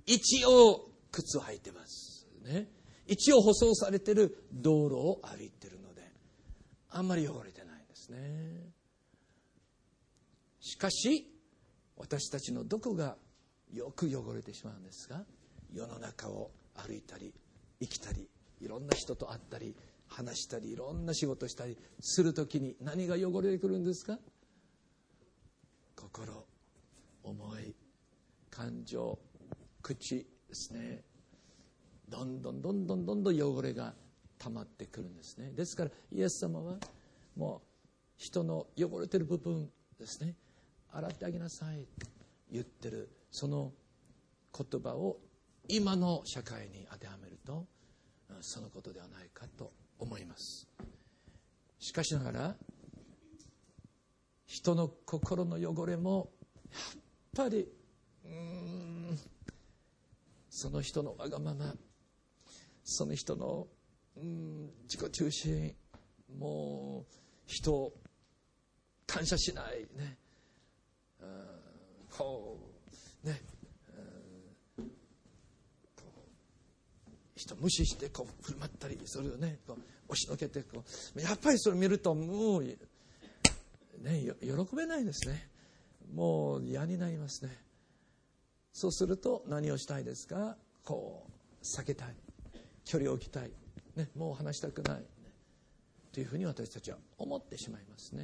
[0.05, 2.67] 一応靴を履いてますね。
[3.07, 5.82] 一応舗装されてる道路を歩いてる。
[6.95, 8.71] あんまり汚れてないんですね。
[10.59, 11.27] しかし
[11.97, 13.17] 私たちのどこが
[13.73, 15.25] よく汚れてしまうんですが
[15.73, 17.33] 世の中を歩いたり
[17.81, 18.29] 生きたり
[18.61, 19.75] いろんな人と会ったり
[20.07, 24.19] 話したりいろんな仕事したりする時に何が汚れてくるんですか？
[25.95, 26.45] 心
[27.23, 27.75] 思い
[28.51, 29.17] 感情
[29.81, 31.01] 口ですね。
[32.07, 33.95] どんどんどんどんどんどん汚れが
[34.43, 35.51] 溜まってくるんですね。
[35.51, 36.77] ですからイエス様は
[37.35, 37.67] もう
[38.17, 40.35] 人の汚れてる部分ですね。
[40.91, 41.87] 洗ってあげなさい
[42.51, 43.71] 言ってるその
[44.55, 45.17] 言葉を
[45.67, 47.65] 今の社会に当てはめると
[48.41, 50.67] そのことではないかと思います。
[51.79, 52.55] しかしながら
[54.45, 56.29] 人の心の汚れも
[57.35, 57.67] やっぱり
[58.25, 59.19] うん
[60.49, 61.73] その人のわがまま
[62.83, 63.67] その人の
[64.17, 65.75] うん自己中心。
[66.39, 67.13] もう
[67.45, 67.93] 人を
[69.05, 69.87] 感謝しない。
[69.95, 70.17] ね。
[72.09, 72.59] こ
[73.23, 73.41] うね。
[77.35, 79.59] 人無視してこう振る舞ったりそれをね。
[79.67, 80.83] こう押しのけてこ
[81.15, 81.21] う。
[81.21, 82.77] やっぱりそれ見るともう、ね、
[84.41, 85.49] 喜べないですね。
[86.13, 87.57] もう嫌になりますね。
[88.71, 90.57] そうすると何をしたいですか？
[90.83, 91.27] こ
[91.61, 92.15] う避けたい。
[92.85, 93.51] 距離を置きたい、
[93.95, 95.05] ね、もう話したくない、ね、
[96.11, 98.23] というふうに私たちは思ってしまいますね。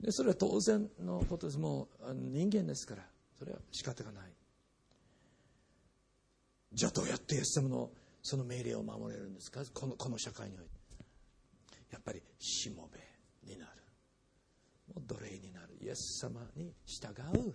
[0.00, 1.58] でそれは当然のことです。
[1.58, 3.02] もう人間ですから
[3.38, 4.32] それは仕方がない。
[6.72, 7.90] じゃあどうやってイエス様の
[8.22, 9.62] その命令を守れるんですか？
[9.72, 10.70] このこの社会において。
[11.92, 12.98] やっぱりしもべ
[13.50, 13.70] になる。
[14.94, 15.78] もう奴隷になる。
[15.80, 17.54] イエス様に従う。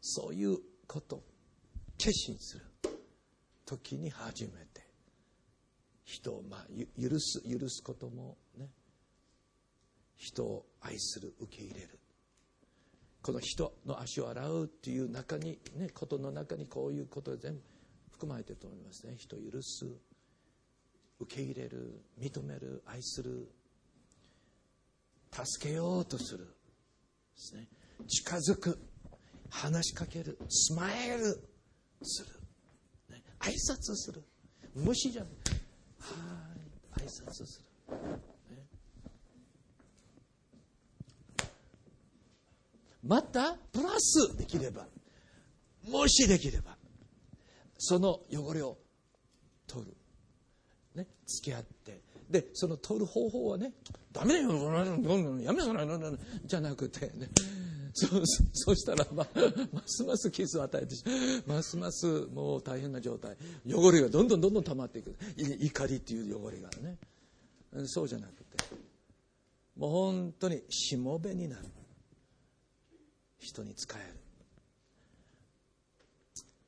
[0.00, 1.22] そういうこと。
[1.98, 2.64] 決心する。
[3.66, 4.87] 時に初めて。
[6.08, 8.70] 人を、まあ、許す許すこともね
[10.16, 11.98] 人を愛する受け入れる。
[13.20, 17.60] この人の足を洗うっていう中にねことの中にこういうこと全部
[18.12, 19.16] 含まれていると思いますね。
[19.18, 19.86] 人を許す
[21.20, 23.50] 受け入れる認める愛する
[25.30, 26.46] 助けようとする。
[26.46, 26.52] で
[27.36, 27.68] すね。
[28.08, 28.78] 近づく
[29.50, 31.24] 話しかけるスマイル
[32.02, 32.30] する、
[33.10, 34.22] ね、挨拶する。
[34.74, 35.57] 無視じゃない。
[36.14, 38.64] はい挨拶する、ね、
[43.02, 44.86] またプラスできれば
[45.88, 46.76] もしできれば
[47.78, 48.76] その汚れを
[49.66, 49.96] 取る、
[50.94, 53.06] ね、付き合ってでその取る。
[53.06, 53.72] 方法はね
[54.12, 57.28] ダメだよやめなさいじゃなくてね
[58.00, 59.26] そうそうしたら、ま、
[59.72, 60.94] ますます傷を与えて
[61.46, 63.36] ますますもう大変な状態。
[63.68, 65.16] 汚れがどんどんどんどん溜まっていく。
[65.36, 66.96] 怒りっていう汚れがね。
[67.86, 68.64] そうじゃなくて。
[69.76, 71.64] もう本当にしもべになる。
[73.38, 74.20] 人に仕える。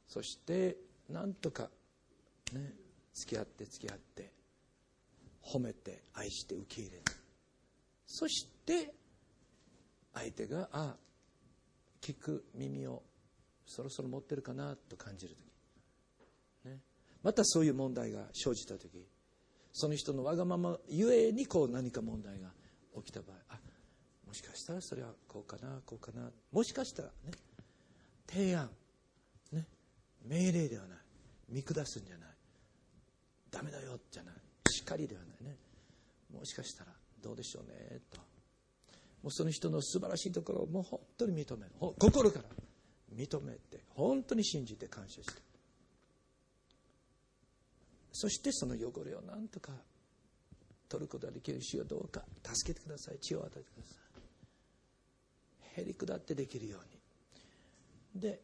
[0.09, 0.77] そして
[1.09, 1.69] なんとか
[2.53, 2.73] ね
[3.15, 4.33] 付き合って付き合って
[5.45, 7.03] 褒めて愛して受け入れる。
[8.07, 8.93] そして
[10.13, 10.97] 相手があ
[12.03, 13.03] 聞く耳を
[13.67, 15.37] そろそろ持ってるかなと感じる
[16.65, 16.79] 時、ね、
[17.23, 19.07] またそういう問題が生じた時
[19.73, 22.49] その人のわがままゆえにこう何か問題が
[22.97, 23.59] 起きた場合あ
[24.27, 27.33] もしかしたらそれはこうかなこうかなもしかしたらね
[28.29, 28.71] 提案、
[29.53, 29.67] ね、
[30.25, 30.99] 命令ではない
[31.49, 32.29] 見下すんじゃない
[33.51, 34.35] ダメだよじゃない
[34.71, 35.57] 叱りではないね
[36.33, 38.30] もしかしたらどうでしょうねと。
[39.23, 41.73] もうその人の素晴らしいところをもう本当に認める。
[41.99, 42.45] 心から
[43.15, 45.43] 認めて本当に信じて感謝して。
[48.13, 49.73] そしてその汚れをなんとか
[50.89, 53.19] 取ることができる主よどうか助けてください。
[53.21, 53.95] 血を与えてくださ
[55.79, 55.83] い。
[55.83, 56.79] へり下ってできるよ
[58.15, 58.21] うに。
[58.21, 58.41] で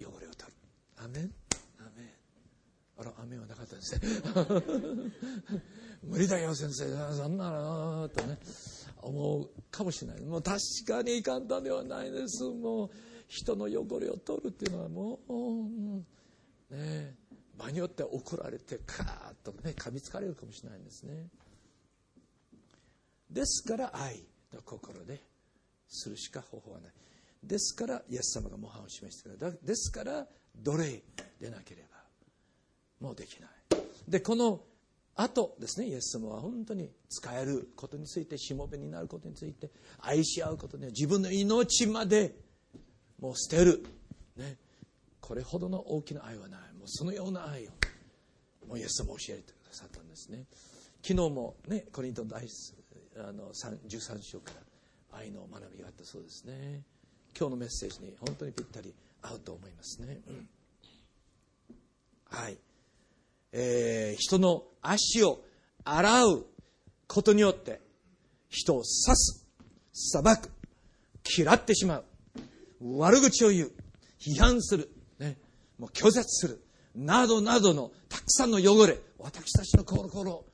[0.00, 0.56] 汚れを取る。
[0.96, 1.43] アメンアメン。
[2.96, 4.00] あらアメンはなかったですね。
[6.04, 6.88] 無理だよ先生。
[7.14, 8.38] そんなのとね
[9.02, 10.20] 思うかもしれない。
[10.22, 12.44] もう確かに簡単ではないです。
[12.44, 12.90] もう
[13.26, 15.18] 人の汚れを取るっていうのはも
[16.70, 17.16] うね
[17.56, 21.28] 場によっては怒られてカーッとね噛みつかれるかもしれないんですね。
[23.28, 25.20] ですから愛の心で
[25.88, 26.92] するしか方法はない。
[27.42, 29.50] ですからイエス様が模範を示してくれた。
[29.50, 30.26] ですから
[30.56, 31.02] 奴隷
[31.40, 31.93] でなければ。
[33.04, 33.50] もうできない。
[34.08, 34.62] でこの
[35.14, 42.34] あとですねイエス様は本当に使えることについてしもべになることについて愛し合うことには自分の命まで
[43.20, 43.84] もう捨てる、
[44.36, 44.56] ね、
[45.20, 46.60] これほどの大きな愛はない。
[46.72, 47.70] もうそのような愛を
[48.66, 50.46] もうイエス様教えてくださったんですね。
[51.02, 52.48] 昨日もねコリントの第
[53.18, 54.52] あの13章か
[55.12, 56.82] ら愛の学びがあったそうですね。
[57.38, 60.48] 今日のメッセージに本当にぴったり合うと思いますね、うん、
[62.26, 62.58] はい。
[63.56, 65.40] えー、人の足を
[65.84, 66.46] 洗う
[67.06, 67.80] ことによって
[68.48, 69.46] 人を刺す
[69.92, 70.50] 裁く
[71.38, 72.04] 嫌ってしまう。
[72.98, 73.72] 悪口を言う。
[74.20, 75.38] 批判する、ね、
[75.78, 76.60] もう拒絶する。
[76.96, 80.44] などなどのたくさんの汚れ私たちの心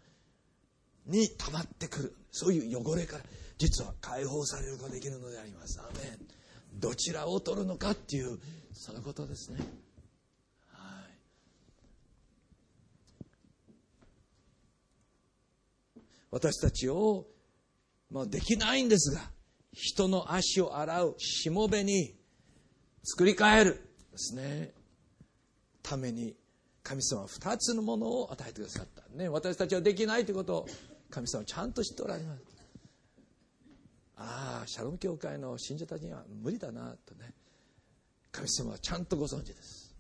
[1.07, 2.17] に溜まってくる。
[2.31, 3.25] そういう汚れから
[3.59, 5.81] 実は解放されることができるのであります。
[5.81, 6.19] アメン。
[6.79, 8.39] どちらを取るのかっていう
[8.73, 9.61] そのことですね。
[16.31, 17.27] 私たちを、
[18.11, 19.21] まあ、できないんですが
[19.73, 22.15] 人の足を洗うしもべに
[23.05, 23.75] 作り変える
[24.13, 24.73] ですね。
[25.83, 26.35] ために
[26.83, 30.67] 神様は2つのものを与えてくださった、ね、私たちはできないということを
[31.11, 32.43] 神様はちゃんと知っておられます。
[34.17, 37.33] ああシャロム教会の信者たちには無理だなとね。
[38.31, 39.95] 神様はちゃんとご存知です。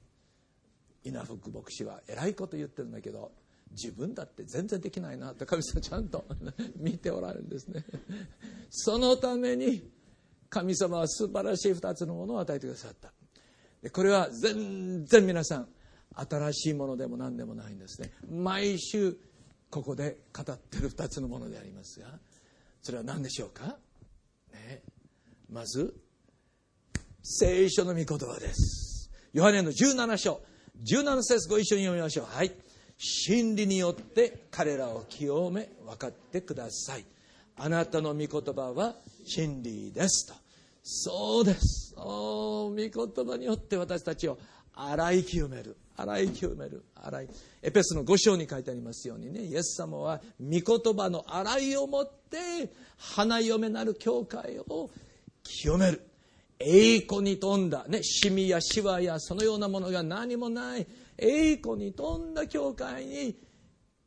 [1.04, 3.32] 稲福牧師は偉いこと言ってるんだけど
[3.72, 6.24] 自分だって全然できないなって神様ちゃんと
[6.76, 7.84] 見ておられるんですね。
[8.70, 9.90] そのために
[10.48, 13.12] 神様は素晴らしい2つのものを与えてくださった。
[13.82, 15.68] でこれは全然皆さん
[16.14, 18.12] 新しいものでも何でもないんですね。
[18.28, 19.16] 毎週
[19.70, 22.06] ここで語ってる2つのものでありますが
[22.82, 23.76] それは何でしょうか、
[24.52, 24.82] ね、
[25.48, 25.94] まず
[27.22, 29.10] 聖書の御言葉です。
[29.32, 30.42] ヨハネの17章。
[30.82, 32.26] 17節ご一緒に読みましょう。
[32.26, 32.52] はい。
[33.02, 37.04] 真理によって彼らを清め分かってください。
[37.56, 40.34] あなたの御言葉は真理ですと。
[40.82, 41.94] そうです。
[41.96, 44.36] お御言葉によって私たちを
[44.74, 45.78] 洗い清める。
[45.96, 46.84] 洗い清める。
[46.94, 47.28] 洗い。
[47.62, 54.90] エペスの5章に書いてありますようにねイエス様は御言葉の洗いをもって花嫁なる教会を
[55.42, 56.02] 清める。
[56.58, 60.86] 栄光に富んだ、ね、シミやシワやそのようなものが何もない。
[61.20, 63.36] 栄光に富んだ教会に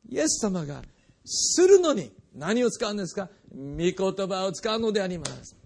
[0.08, 0.82] イエス様が
[1.24, 3.30] するのに何を使うんですか？
[3.54, 3.94] 御言
[4.28, 5.56] 葉を使うのであります。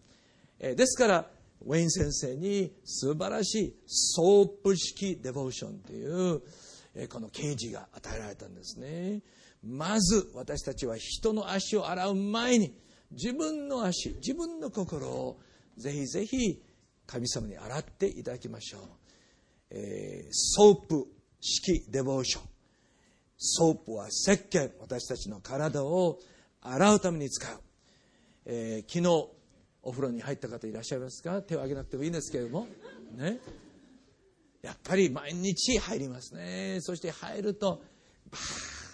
[0.60, 1.30] えですから、
[1.64, 6.42] ウェイン先生に素晴らしいソープ式デボーションという
[6.94, 9.22] えこの啓示が与えられたんですね。
[9.64, 12.74] まず私たちは人の足を洗う前に
[13.10, 15.40] 自分の足、自分の心を
[15.76, 16.62] ぜひぜひ
[17.06, 18.82] 神様に洗っていただきましょう。
[19.70, 21.06] えー、ソープ
[21.40, 22.42] 式デボーション
[23.36, 24.72] ソープは石鹸。
[24.80, 26.18] 私たちの体を
[26.60, 27.60] 洗うために使う、
[28.46, 29.28] えー、昨日
[29.82, 31.40] お風呂に入った方いらっしゃいますか？
[31.42, 32.66] 手を挙げなくてもいいんですけれども。
[33.16, 33.38] ね。
[34.60, 36.78] やっぱり毎日入りますね。
[36.80, 37.80] そして入ると
[38.30, 38.38] バ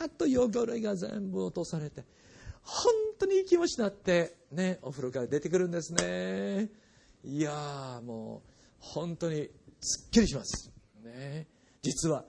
[0.06, 2.04] ーッと汚れが全部落とされて
[2.62, 6.68] 本当にいい気持ちになってねお風呂から出てくるんですね。
[7.24, 9.48] いやーもう本当に
[9.80, 10.70] すっきりします。
[11.02, 11.46] ね。
[11.80, 12.26] 実は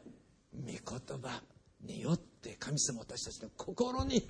[0.63, 1.41] 御言葉
[1.81, 4.27] によって神様私たちの心に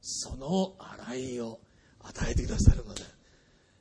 [0.00, 1.60] その洗いを
[2.00, 3.02] 与えてくださるので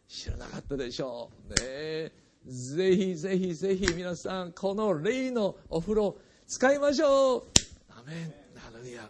[0.07, 1.49] 知らなかったでしょう。
[1.63, 2.11] ね
[2.45, 7.43] ぜひぜひぜひ皆さんこの霊のお風呂使いましょう。
[7.89, 8.33] アメン。
[8.59, 9.09] ハレルヤ。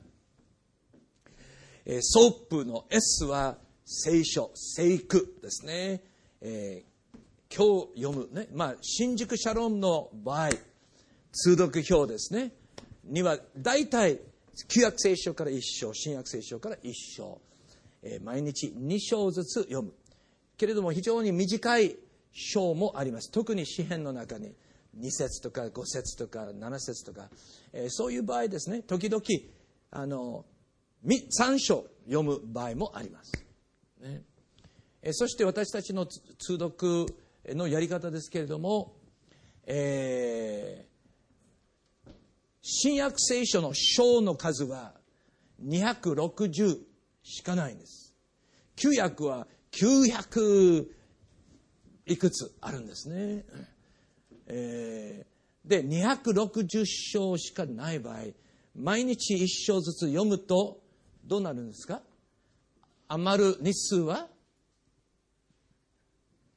[1.86, 6.04] えソープの S は聖書聖句ですね、
[6.41, 6.93] えー
[7.56, 8.47] 今日読むね。
[8.52, 10.49] まあ新宿シャロンの場合。
[11.34, 12.52] 通読表ですね。
[13.04, 14.19] には大体
[14.67, 17.41] 旧約聖書から1章新約聖書から1章、
[18.04, 19.93] えー毎日2章ずつ読む。
[20.58, 21.98] けれども非常に短い
[22.32, 23.32] 章もあります。
[23.32, 24.54] 特に詩篇の中に
[25.00, 27.30] 2節とか5節とか7節とか、
[27.74, 29.24] えーそういう場合ですね時々
[29.89, 30.46] あの
[31.04, 33.34] 3章読む場合もあります、
[34.02, 34.22] ね。
[35.02, 37.08] えーそして私たちの通読
[37.48, 38.93] のやり方ですけれども、
[39.65, 40.92] えー
[42.65, 44.93] 新約聖書の章の数は
[45.63, 46.80] 260
[47.21, 48.15] しかないんです。
[48.78, 50.88] 旧約は900
[52.06, 53.45] いくつあるんですね、
[54.47, 55.34] えー
[55.67, 58.17] で260章しかない場合
[58.76, 60.82] 毎日1章ずつ読むと
[61.26, 62.02] どうなるんですか？
[63.08, 64.28] 余る日数は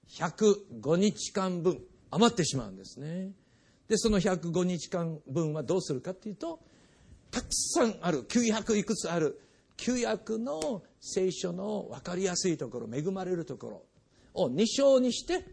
[0.08, 3.30] 105日間分余ってしまうんですね。
[3.88, 6.60] でその105日間分はどうするかっていうと
[7.30, 9.40] たくさんある900いくつある
[9.76, 13.82] 旧約の聖書の分かりやすいところ恵まれるとこ
[14.34, 15.44] ろを2章にして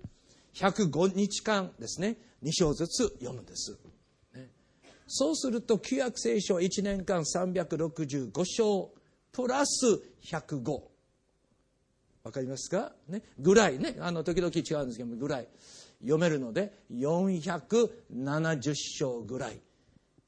[0.56, 3.78] 105日間ですね2章ずつ読むんです、
[4.36, 4.50] ね。
[5.08, 8.92] そうすると旧約聖書は1年間365章
[9.32, 10.82] プラス105
[12.24, 13.98] わかりますか、ね、ぐらいね。
[14.00, 15.48] あの時々違うんですけどぐらい。
[16.04, 19.60] 読めるので470章ぐらい。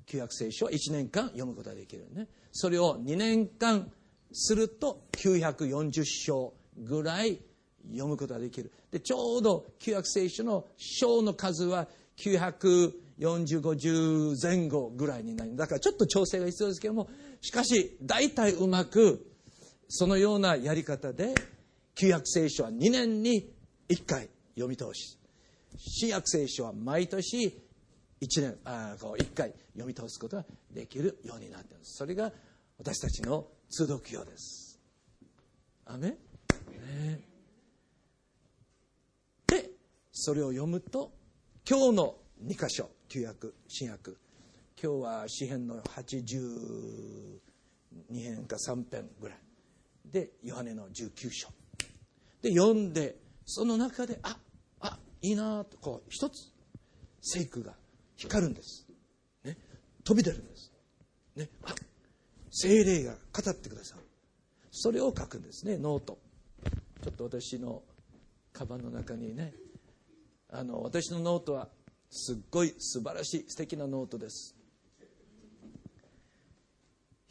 [0.06, 2.28] 旧約聖書は1年間読むことができるね。
[2.52, 3.92] それを2年間
[4.32, 7.42] すると940章ぐらい
[7.90, 8.72] 読むことができる。
[8.92, 15.56] でちょうど旧約聖書の章の数は94050前後ぐらいになる。
[15.56, 17.10] だからちょっと調整が必要ですけども
[17.42, 19.32] しかし大体うまく
[19.88, 21.36] そのようなやり方で
[21.96, 23.54] 旧約聖書は2年に
[23.90, 25.20] 1回読み通し
[25.78, 27.62] 新約聖書は毎年
[28.22, 31.96] 1年あこう1回読み通すことができるようになっています。
[31.98, 32.32] それが
[32.78, 34.80] 私たちの通読表です。
[35.86, 36.18] アメね。
[39.48, 39.70] で
[40.12, 41.12] それを読むと
[41.70, 44.18] 今日の2箇所旧約新約。
[44.82, 47.40] 今日は詩編の82
[48.14, 49.38] 編か3編ぐらい。
[50.06, 51.50] でヨハネの19章。
[52.42, 54.38] で読んでその中であ
[55.26, 56.52] いいなとこう一つ
[57.22, 57.74] 聖句が
[58.16, 58.86] 光るんです、
[59.44, 59.58] ね、
[60.04, 60.72] 飛び出るんです、
[61.36, 61.74] ね、あ
[62.52, 64.02] 聖霊が語ってくださる。
[64.72, 65.78] それを書くんですね。
[65.78, 66.18] ノート。
[67.04, 67.84] ちょっと私の
[68.54, 69.54] カバンの中にね
[70.50, 71.68] あの私のノートは
[72.10, 74.56] すっごい素晴らしい素敵なノートです。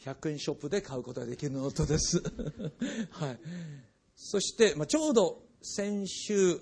[0.04, 2.20] 100円ショップで買うことができるノートです、
[3.10, 3.40] はい、
[4.14, 6.60] そして、まあ、ちょうど先週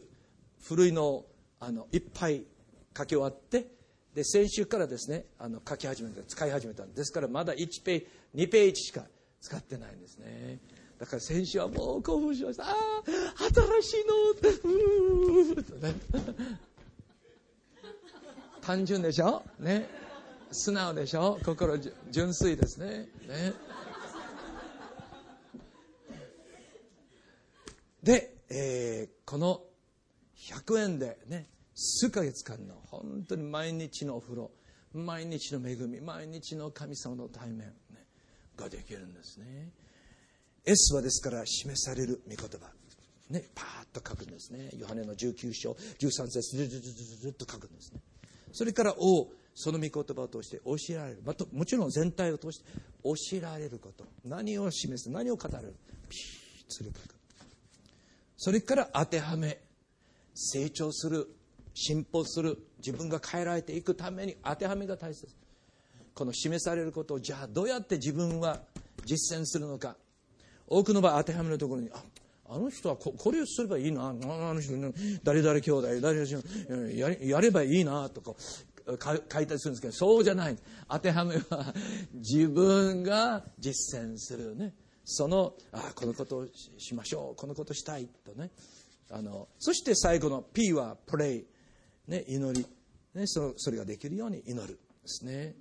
[0.68, 2.42] 古いのをあのいっぱい
[2.96, 3.66] 書き終わって
[4.14, 7.12] で先週からですねあの書き始めた使い始めたんです。
[7.12, 9.04] からまだ1ページ2ページしか
[9.40, 10.58] 使ってないんですね。
[10.98, 12.64] だから先週はもう興奮しました。
[12.64, 12.74] ああ
[13.82, 14.14] 新しいの。
[14.30, 15.94] うーとね
[18.60, 19.42] 単純でしょ？
[19.58, 19.88] ね。
[20.52, 21.38] 素直でしょ？
[21.44, 21.78] 心
[22.10, 23.08] 純粋ですね。
[23.26, 23.52] ね。
[28.02, 29.62] で、えーこの
[30.50, 32.74] 100円でね数ヶ月間の。
[32.86, 34.50] 本当に毎日のお風呂
[34.92, 37.72] 毎日の恵み毎日の神様の対面、ね、
[38.56, 39.70] ができるんですね。
[40.64, 42.70] S はですから示される御言葉
[43.30, 44.70] ねパーッと書くんですね。
[44.78, 48.00] ヨハネの19章13節ずずずずずっと書くんですね。
[48.52, 51.22] それから O その御言葉を通して教えられる。
[51.24, 52.64] またもちろん全体を通して
[53.02, 54.04] 教えられること。
[54.24, 55.74] 何を示す何を語る
[56.08, 57.14] ピーッとする書く。
[58.36, 59.71] それから当てはめ。
[60.34, 61.28] 成長する
[61.74, 65.26] 進歩する自分が変えられていくために当てはめが大切
[66.14, 68.60] この示されることをじゃあどうやって自分は
[69.04, 69.96] 実践するのか
[70.66, 72.02] 多くの場合当てはめのところにあ
[72.54, 74.74] あの人はここれをすればいいな、あの人、
[75.24, 78.34] 誰々兄弟、誰々ややればいいなとか
[79.00, 80.58] 書いたりするんですけど、そうじゃない。
[80.86, 81.72] 当てはめは
[82.12, 84.74] 自分が実践するね。
[85.02, 88.50] その、あこのことをしましょう、このことしたいとね。
[89.14, 91.44] あのそして最後の P はプレイ、
[92.08, 92.66] ね、祈り、
[93.14, 95.54] ね、そそれができるように祈るですね。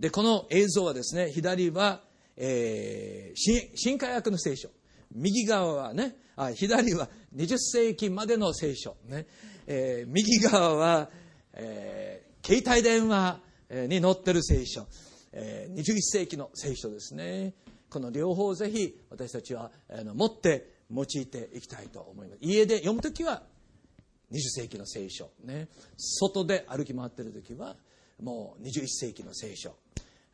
[0.00, 2.02] で、この映像はですね、左は、
[2.36, 4.68] えー、新新海約の聖書。
[5.14, 8.96] 右側はね、あ左は20世紀までの聖書。
[9.06, 9.26] ね
[9.68, 11.08] えー、右側は、
[11.52, 13.38] えー、携帯電話
[13.70, 14.88] に載ってる聖書。
[15.30, 17.54] えー、21世紀の聖書ですね。
[17.88, 22.38] この両方をぜひ私たちはあの持って用いていきたいと思います。
[22.40, 23.42] 家で読むときは
[24.30, 25.30] 20世紀の聖書。
[25.44, 27.76] ね、外で歩き回っているときは
[28.22, 29.74] もう21世紀の聖書。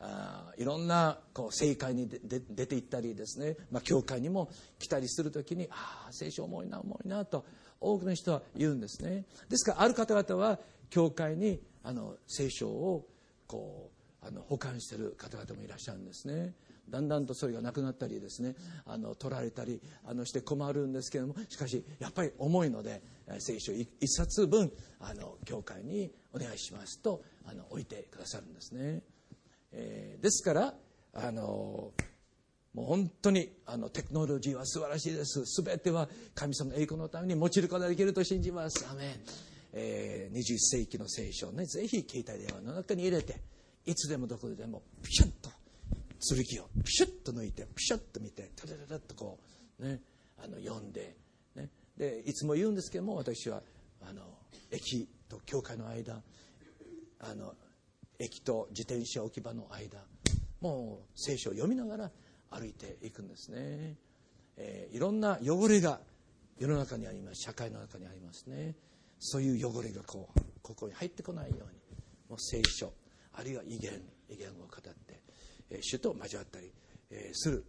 [0.01, 4.49] あいろんなこう政界に出ていったりですね、まあ、教会にも
[4.79, 7.45] 来たりするときにああ聖書重いな重いなと
[7.81, 13.07] 多くの人は言うんですねですからある方々は教会にあの聖書を
[13.49, 13.91] こ
[14.23, 16.55] うあの保管している方々もいらっしゃるんですね
[16.91, 18.55] だんだんとそれがなくなったりですね
[18.87, 23.03] あの取られたりあのして困るんですけどもしかしやっぱり重いので
[23.39, 29.03] 聖書一冊分あの教会にお願いしますとあの置いてくださるんですね。
[29.73, 30.75] えー、ですから
[31.15, 31.93] あの
[32.75, 35.43] もう本当にあのテクノロジーは素晴らしいです。
[35.63, 38.87] 全ては神様の栄光のために用いることができると信じます。
[38.91, 39.09] アメン、
[39.73, 43.41] えー、21世紀の聖書をねぜひ携帯電話の中に入れて
[43.85, 45.51] いつでもどこでもピシュッと
[46.21, 49.39] 剣をピシュッと抜いてピシュッと見てタタタタッとこ
[49.81, 50.01] うね
[50.43, 51.17] あの読んで,、
[51.55, 53.63] ね、でいつも言うんですけども私は
[54.09, 54.23] あの
[54.71, 56.23] 駅と教会の間
[57.21, 57.55] あの
[58.19, 59.99] 駅と自転車置き場の間
[60.61, 62.11] もう聖書を読みながら
[62.51, 63.95] 歩いていくんですね、
[64.57, 66.01] えー、いろんな汚れが
[66.59, 67.43] 世の中にあります。
[67.43, 68.75] 社会の中にありますね。
[69.21, 71.65] そういう汚れがこうここに入ってこないように
[72.29, 72.93] もう聖書
[73.35, 73.93] あるいは威厳
[74.29, 75.08] 威厳を語って、
[75.81, 76.71] 主と交わったり、
[77.33, 77.65] する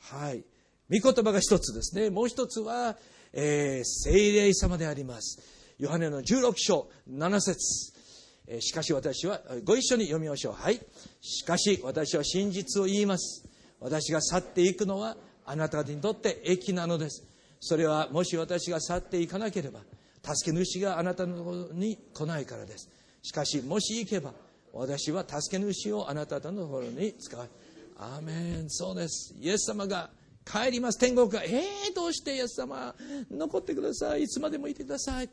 [0.00, 0.44] はい
[0.90, 2.96] 御言葉が一つですねもう一つは、
[3.32, 5.38] えー、聖霊様であります
[5.78, 7.98] ヨハネの16章7節
[8.60, 10.54] しかし私は、ご一緒に読みましょう。
[10.54, 10.80] はい。
[11.20, 13.44] しかし私は真実を言います。
[13.78, 17.24] 私が去っていくのはあなたにとって益なのです。
[17.60, 19.80] それはもし私が去っていかなければ、
[20.22, 22.88] 助け主があなたのところに来ないからです。
[23.22, 24.32] しかし、もし行けば、
[24.72, 27.48] 私は助け主をあなた方のところに使う。
[27.96, 28.70] アーメン。
[28.70, 29.34] そうです。
[29.40, 30.10] イエス様が
[30.44, 30.98] 帰ります。
[30.98, 32.94] 天国が、えー、どうしてイエス様、
[33.30, 34.22] 残ってください。
[34.22, 35.30] いつまでもいてください。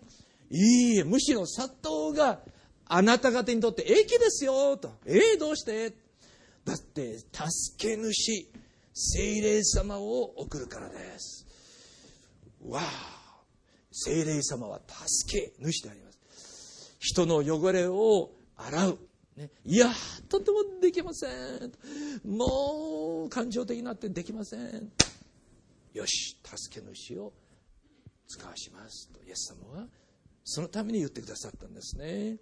[0.50, 2.40] いいえ、むしろ殺到が
[2.86, 4.92] あなた方にとって益ですよと。
[5.06, 5.94] ええー、どうして？
[6.66, 7.26] だって、助
[7.78, 8.48] け主、
[8.94, 11.46] 精霊様を送るからです。
[12.68, 13.42] わあ、
[13.92, 16.96] 精霊様は助け主であります。
[17.00, 18.98] 人の汚れを洗う。
[19.36, 19.92] ね、いや、
[20.30, 21.72] とてもできません。
[22.26, 24.92] もう感情的になってできません。
[25.94, 27.34] よし、助け主を
[28.28, 29.88] 使わしますと、イエス様は
[30.44, 32.38] そのために言ってくださったんですね。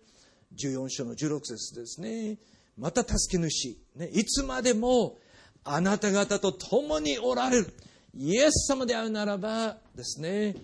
[0.55, 2.37] 14章の16節ですね。
[2.77, 5.17] また助け主、ね、いつまでも
[5.63, 7.73] あなた方と共におられる。
[8.15, 10.55] イエス様であるならばですね、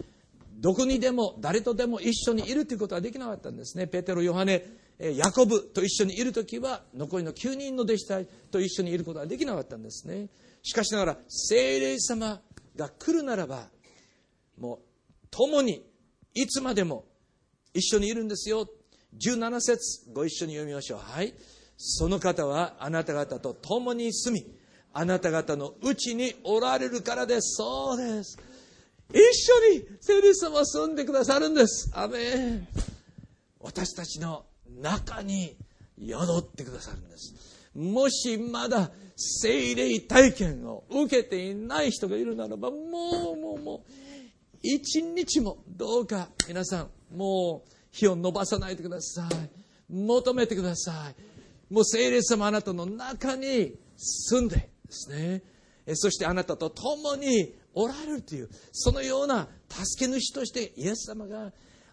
[0.59, 3.87] どこにでも誰とでも一緒にいるということはできなかったんですね。
[3.87, 4.65] ペテロ、ヨハネ、
[4.99, 10.27] ヤコブと一緒にいるときは残りの9人の弟子たちと一緒にいることはできなかったんですね。
[10.61, 12.41] しかしながら聖霊様
[12.75, 13.69] が来るならば
[14.57, 14.79] もう
[15.31, 15.85] 共に
[16.33, 17.05] いつまでも
[17.73, 18.67] 一緒にいるんですよ
[19.17, 20.99] 17節ご一緒に読みましょう。
[20.99, 21.33] はい。
[21.77, 24.45] その方はあなた方と共に住み、
[24.93, 27.55] あなた方のうちにおられるからです。
[27.55, 28.37] そうです。
[29.11, 31.89] 一緒に聖霊様は住んでくださるんです。
[31.93, 32.67] アメン。
[33.59, 34.45] 私たちの
[34.81, 35.55] 中に
[35.99, 37.33] 宿ってくださるんです。
[37.75, 42.77] もしまだ聖霊体験を受けていない人がいるならば、も
[43.33, 43.81] うもうもう、
[44.61, 49.93] 一日もどうか皆さん、もう、火を伸ばさないでください。
[49.93, 51.73] 求めてください。
[51.73, 55.43] もう聖霊様あなたの中に住んでですね。
[55.95, 61.51] そしてあなたと共におられるという、そのような助け主としてイエス様が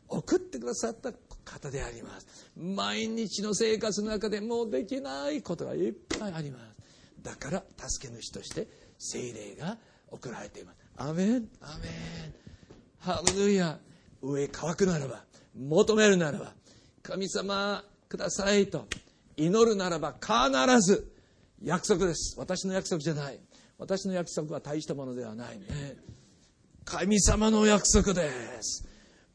[0.08, 1.12] 送ってくださった
[1.46, 2.26] 方であります。
[2.54, 6.64] 毎日の生活の中でもうできないことがいっぱいあります。
[7.22, 8.68] だから助け主として
[8.98, 9.78] 聖霊が
[10.10, 10.76] 送られています。
[10.96, 12.34] アメン、アメン。
[12.98, 13.78] ハレルヤ。
[14.22, 15.24] 上乾くならば、
[15.54, 16.54] 求めるならば、
[17.02, 18.88] 神様くださいと
[19.36, 21.12] 祈るならば必ず
[21.62, 22.34] 約束です。
[22.38, 23.38] 私の約束じゃない。
[23.78, 25.66] 私の約束は大したものではないね。
[26.84, 28.30] 神様の約束で
[28.62, 28.86] す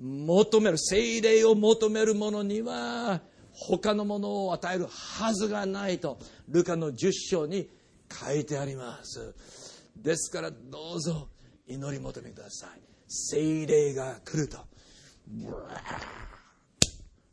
[0.02, 3.22] 求める精霊を求める者には
[3.54, 6.18] 他のものを与えるはずがないと
[6.50, 7.70] ルカの10章に
[8.12, 9.36] 書いてあります。
[9.96, 11.30] ですからどうぞ
[11.68, 12.82] 祈り求めください。
[13.08, 14.58] 精霊が来ると。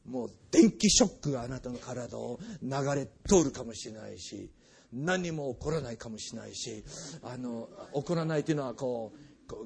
[0.05, 4.51] もう電気ショックがあなたの体を流れ通るかもしれないし
[4.93, 6.83] 何も起こらないかもしれないし
[7.23, 9.19] あの起こらないというのはこう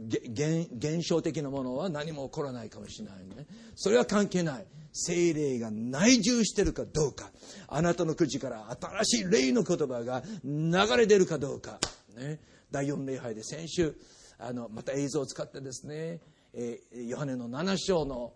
[0.08, 3.46] 現象的なものは何も起こらないかもしれないね。
[3.74, 4.66] それは関係ない。
[4.94, 7.30] 精霊が内住してるかどうか。
[7.66, 11.78] あなたの口から新しい霊の言葉が流れ出るかどうか、
[12.16, 13.96] ね、第4礼拝で先週
[14.38, 16.20] あのまた映像を使ってですね、
[16.52, 18.32] えー、ヨハネの7章の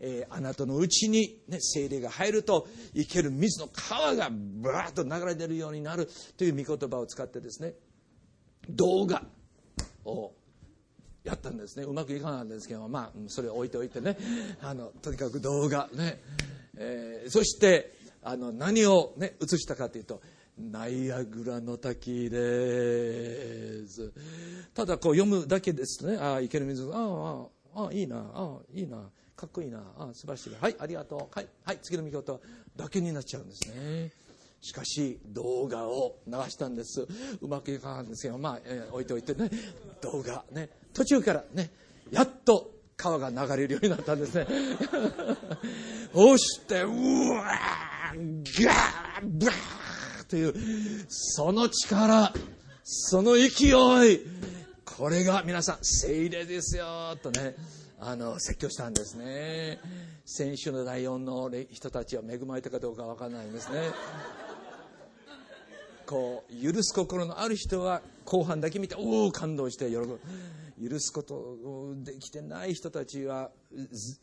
[0.00, 7.72] えー、あなたのうちに、ね、精霊が入ると生ける水の川がブワーッと流れ出るようになるという御言葉を使ってですね
[8.68, 9.24] 動画
[10.04, 10.32] を
[11.28, 11.84] やったんですね。
[11.84, 14.16] うまくいかないんですけどまあそれを置いておいてね。
[14.62, 15.88] あのとにかく動画。
[15.92, 16.22] ね、
[16.76, 20.22] えー、そしてあの何を、ね、映したかというと
[20.58, 24.10] ナイアグラの滝です。
[24.74, 26.16] ただこう読むだけですね。
[26.16, 26.90] ああ池の水。
[26.90, 28.16] ああああいいな。
[28.16, 29.02] ああいいな。
[29.36, 29.82] かっこいいな。
[29.98, 30.56] あ素晴らしい。
[30.58, 31.18] はいありがとう。
[31.38, 32.40] はい、はい、次の見事。
[32.74, 34.27] だけになっちゃうんですね。
[34.60, 37.06] しかし動画を流したんです。
[37.40, 39.50] うまくいかないんですけどまあ、えー、置いておいてね。
[40.00, 40.70] 動画ね。
[40.92, 41.70] 途中からね
[42.10, 44.46] やっと川が流れるようになったんですね。
[46.12, 46.88] そしてう
[47.30, 52.32] わーガーブワーというその力
[52.84, 53.68] その勢
[54.12, 54.20] い。
[54.84, 57.54] これが皆さん精霊ですよとね
[58.00, 59.78] あの説教したんですね。
[60.24, 63.78] 先週の第4の人たちは恵まれたかどうか分からないんですね。
[66.08, 70.18] こう許す心のある人は後半だけ見ておお感動して喜ぶ。
[70.80, 73.50] 許すことできてない人たちは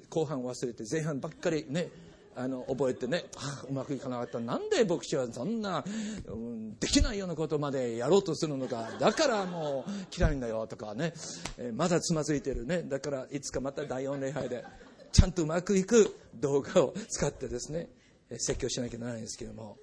[0.09, 1.89] 後半忘れて前半ばっかりね
[2.33, 4.39] あの覚えてねあうまくいかなかった。
[4.39, 5.85] なんで牧師はそんな、
[6.27, 8.89] うん、できないようなことまでやろうとするのか。
[8.99, 11.13] だからもう嫌いんだよとかね、
[11.59, 12.81] えまだつまずいてるね。
[12.81, 14.65] だからいつかまた第4礼拝で
[15.11, 17.89] ちゃんとうまくいく動画を使ってですね
[18.31, 19.77] 説教しなきゃならないんですけども。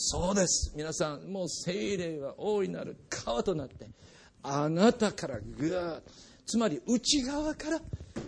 [0.00, 0.72] そうです。
[0.76, 3.88] 皆さんもう精霊は大いなる川となって
[4.44, 6.00] あなたからぐわ
[6.46, 7.80] つまり内側から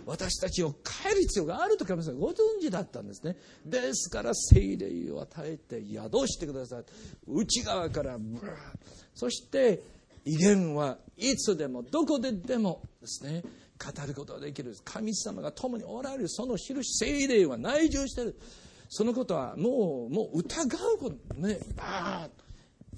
[0.05, 3.37] 私たちを変える必要があると神様ご存知だったんですね。
[3.65, 6.83] ですから精霊を与えて宿してください。
[7.25, 8.53] 内側からブラ
[9.15, 9.81] そして
[10.25, 13.43] 威厳はいつでもどこででもですね。
[13.81, 14.75] 語ることができる。
[14.83, 16.29] 神様が共におられる。
[16.29, 18.35] その印精霊は内住している。
[18.93, 22.29] そのことはもうもう疑うことねバー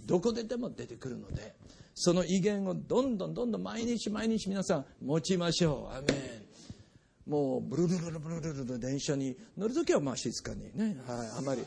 [0.07, 1.53] どこででも出てくるので
[1.93, 5.95] その威厳をどんどんどんどん毎日毎日皆さん持ちましょう。
[5.95, 6.07] アメ
[7.27, 7.31] ン。
[7.31, 11.63] もうブルルルルブルルルル電車に乗る時はまあ静かにね、はい、あんまり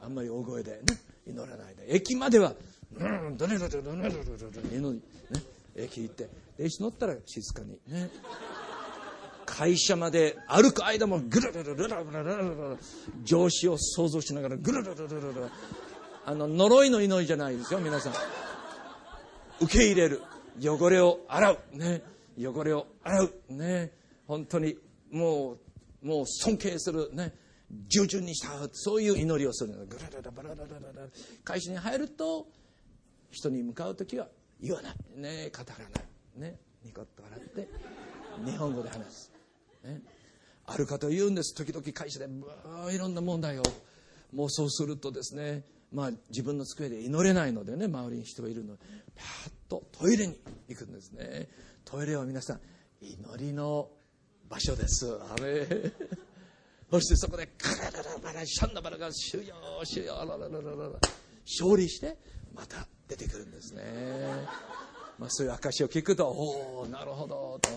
[0.00, 0.78] あんまり大声でね
[1.26, 1.96] 祈らないで。
[1.96, 2.54] 駅までは
[2.96, 5.00] うんドルルルルルルルルルね
[5.74, 8.08] 駅行って電車乗ったら静かにね
[9.56, 12.78] 会社まで歩く間もぐるるるるるるるる
[13.22, 15.50] 上司を想像しながらぐるるるるるる
[16.26, 18.12] あの呪いの祈りじゃないですよ皆さん
[19.60, 20.22] 受け入れる
[20.60, 22.02] 汚れを洗うね
[22.36, 23.92] 汚れを洗うね
[24.26, 24.76] 本当に
[25.12, 25.58] も
[26.02, 27.32] うもう尊敬するね
[27.88, 31.08] 従順にしたそういう祈りをするぐらららバララララ
[31.44, 32.48] 会社に入ると
[33.30, 34.26] 人に向かう時は
[34.60, 37.68] 言わないね語らないねニコッと笑って
[38.44, 39.33] 日本語で話す、
[39.84, 40.02] ね、
[40.66, 41.54] ある方言うんです。
[41.54, 42.26] 時々会社で
[42.92, 43.62] いろんな問題を。
[44.32, 45.62] もうそうするとですね
[45.94, 48.82] まあ、自分の机で祈れないのでね周りに人がいるので
[49.14, 50.36] パッとトイレに
[50.68, 51.48] 行くんですね。
[51.84, 52.60] トイレは皆さん
[53.00, 53.88] 祈りの
[54.48, 55.06] 場所です。
[55.06, 55.64] あれ。
[56.90, 59.54] そしてそこでカラララバラシャンナバラが主よ
[59.84, 60.90] 主よラララララ
[61.46, 62.16] 勝利して
[62.52, 63.82] また出てくるんですね、
[65.18, 67.68] まあ、そういう証を聞くとおおなるほどと。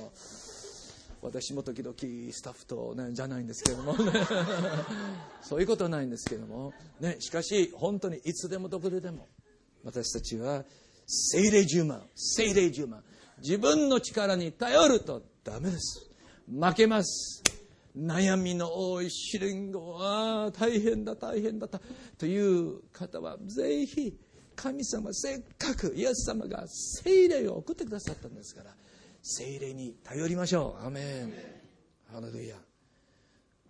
[1.22, 1.95] 私も時々
[2.32, 3.95] スタッフと、ね、じゃないんですけども、
[5.41, 9.28] そういうことはないんですけども、ね、しかし本当にいつでもどこででも
[9.84, 10.65] 私たちは
[11.05, 13.03] 精霊十万精霊十万
[13.39, 16.09] 自分の力に頼るとダメです。
[16.47, 17.43] 負けます。
[17.97, 21.68] 悩みの多い試練後は大変だ大変だ
[22.18, 24.15] という方はぜひ
[24.55, 28.76] 神様せっかくイエス様が精霊を送ってくださったんですから
[29.30, 31.34] 精霊に頼りましょうアメン
[32.14, 32.56] ハレルヤ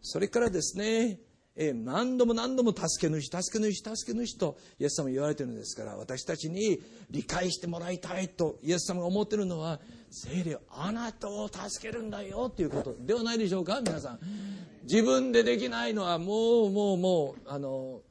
[0.02, 1.18] それからですね、
[1.56, 6.80] え何度も何度も助け主、助け主、助け主とイエス様言われているのですから、私たちに
[7.10, 9.80] 理解してもらいたいとイエス様が思っているのは、
[10.12, 14.20] 聖霊あなたを助けるんだよということではないでしょうか、皆さん。
[14.84, 18.02] 自分でできないのはもう、もう、もう、あの、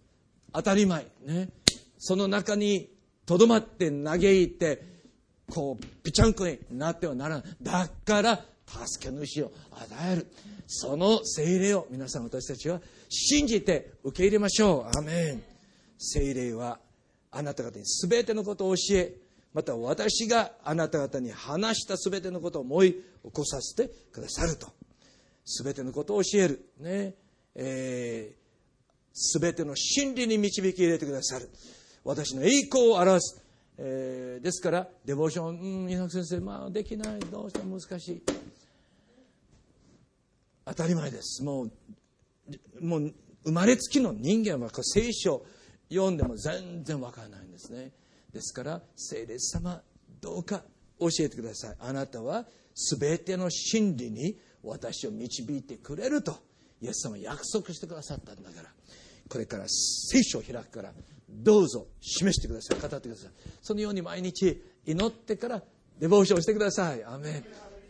[0.53, 1.07] 当たり前。
[1.25, 1.51] ね。
[1.99, 2.91] その中に
[3.25, 4.96] とどまって嘆いて、
[5.51, 7.45] こう、ぴちゃんこになってはならない。
[7.63, 10.27] だから、助け主を与える。
[10.67, 14.99] その精霊を皆さん私たちは信じて受け入れましょう。
[14.99, 15.43] アメン。
[15.99, 16.79] 精霊は
[17.31, 19.15] あなた方に全てのことを教え、
[19.55, 23.01] また私があなた方に話した全てのことを思い起
[23.33, 24.69] こさせてくださると。
[25.45, 26.69] 全てのことを教える。
[26.81, 27.15] ね。
[27.55, 31.49] えー、全ての真理に導き入れてくださる。
[32.05, 33.46] 私の栄光を表す。
[33.79, 38.22] えー、ですから、デボーション、うん、稲先生、まあ、できない、どうしても難しい。
[40.64, 41.43] 当たり前です。
[41.45, 41.70] もう、
[42.81, 43.14] もう
[43.45, 45.45] 生まれつきの人間は聖書
[45.89, 47.93] 読んでも全然わからないんですね。
[48.33, 49.81] ですから、聖霊様、
[50.20, 50.64] どうか
[50.99, 51.77] 教えてください。
[51.79, 56.37] あなたは全ての真理に私を導いてくれると、
[56.81, 58.70] イエス様約束してくださったんだから、
[59.29, 60.93] これから聖書を開くから、
[61.29, 62.81] どうぞ示してください。
[62.81, 63.31] 語ってください。
[63.62, 65.62] そのように毎日祈ってから
[65.99, 67.05] デボーションしてください。
[67.05, 67.45] アメン。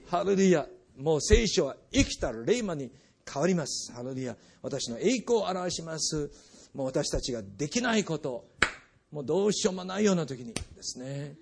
[0.06, 0.66] ハレルヤ。
[0.96, 2.90] もう聖書は生きた霊魔に
[3.30, 3.92] 変わります。
[3.92, 4.36] ハレルヤ。
[4.62, 6.30] 私の栄光を表します。
[6.74, 8.46] もう私たちができないこと、
[9.10, 11.36] もうどうしようもないような時にですね、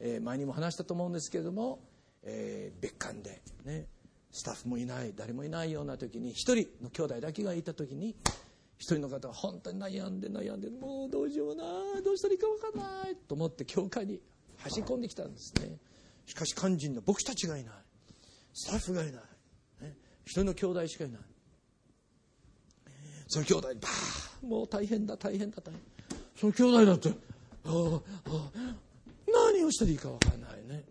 [0.00, 1.80] えー、前にも話したと思うんですけれども、
[2.22, 3.86] えー、別館で、ね、
[4.32, 8.16] スタッフもいない、誰もいないような時に、一人の兄弟だけがいた時に、
[8.80, 11.64] 一人の方は本当に悩んで悩んで、もうどうしようもな
[11.98, 14.18] い、どうしたらいいか分かんないと思って教会に
[14.56, 15.76] 走り込んできたんですね。
[16.24, 17.74] しかし肝心の僕たちがいない。
[18.54, 19.22] スタッフがいない。
[19.82, 21.20] ね、一人の兄弟しかいない。
[23.30, 25.80] その兄弟バーもう大変だ大変だ大変
[26.36, 27.08] その兄弟だって
[27.64, 28.00] ああ
[29.52, 30.84] 何をしたらいいか分からないね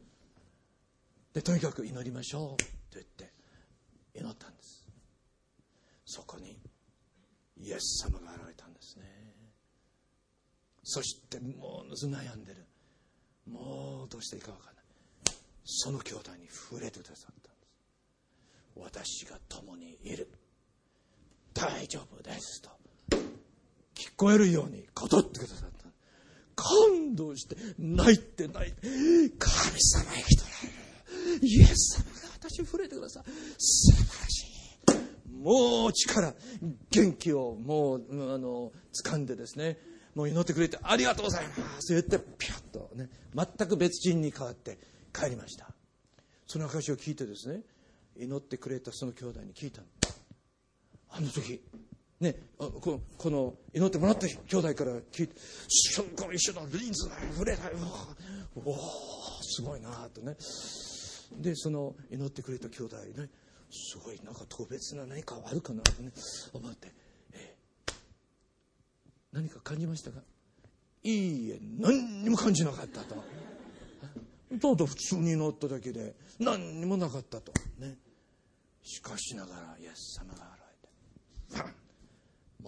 [1.34, 3.34] でとにかく祈りましょうと言って
[4.16, 4.86] 祈ったんです
[6.06, 6.59] そこに
[7.60, 9.06] イエス様が現れたんですね。
[10.84, 12.66] そしてものすごい悩んでる。
[13.46, 14.84] もうどうしていいか分からない。
[15.66, 17.70] その兄弟に触れてくださったんです。
[18.76, 20.30] 私が共にいる。
[21.54, 22.70] 大丈夫ですと。
[23.94, 25.90] 聞こえるように語ってくださった
[26.56, 28.82] 感動して泣いて泣いて。
[28.82, 28.92] 神
[29.82, 31.46] 様生きとられる。
[31.46, 33.24] イエス様が私を触れてください
[33.58, 34.49] 素晴らしい。
[35.40, 36.34] もう力
[36.92, 38.72] 元気をもうあの
[39.06, 39.78] 掴んでですね。
[40.16, 41.94] もう祈ってくれてありがとうございます。
[41.94, 43.10] 言ってピュッとね。
[43.34, 44.78] 全く別人に変わって
[45.14, 45.70] 帰りました。
[46.46, 47.62] その証を聞いてですね。
[48.18, 49.82] 祈ってくれたその兄弟に聞いた
[51.12, 51.62] あの時、
[52.20, 55.36] ね、ここの祈ってもらった兄弟から聞いて、
[55.70, 57.78] すごい一緒のリンズが触れたよ。
[58.66, 58.78] おお
[59.42, 60.36] すごいなとね。
[61.38, 63.30] で、その祈ってくれた兄弟ね、
[63.72, 66.12] すごいなんか特別な何かあるかなとね、
[66.54, 66.92] 思って、
[67.34, 67.56] え
[69.32, 70.22] 何か感じましたか？
[71.04, 73.16] いいえ、何にも感じなかったと。
[74.60, 77.54] ただ普通に祈っただけで何にもなかったと。
[77.78, 77.98] ね。
[78.82, 80.46] しかしながらイエス様が
[81.52, 81.70] 現れて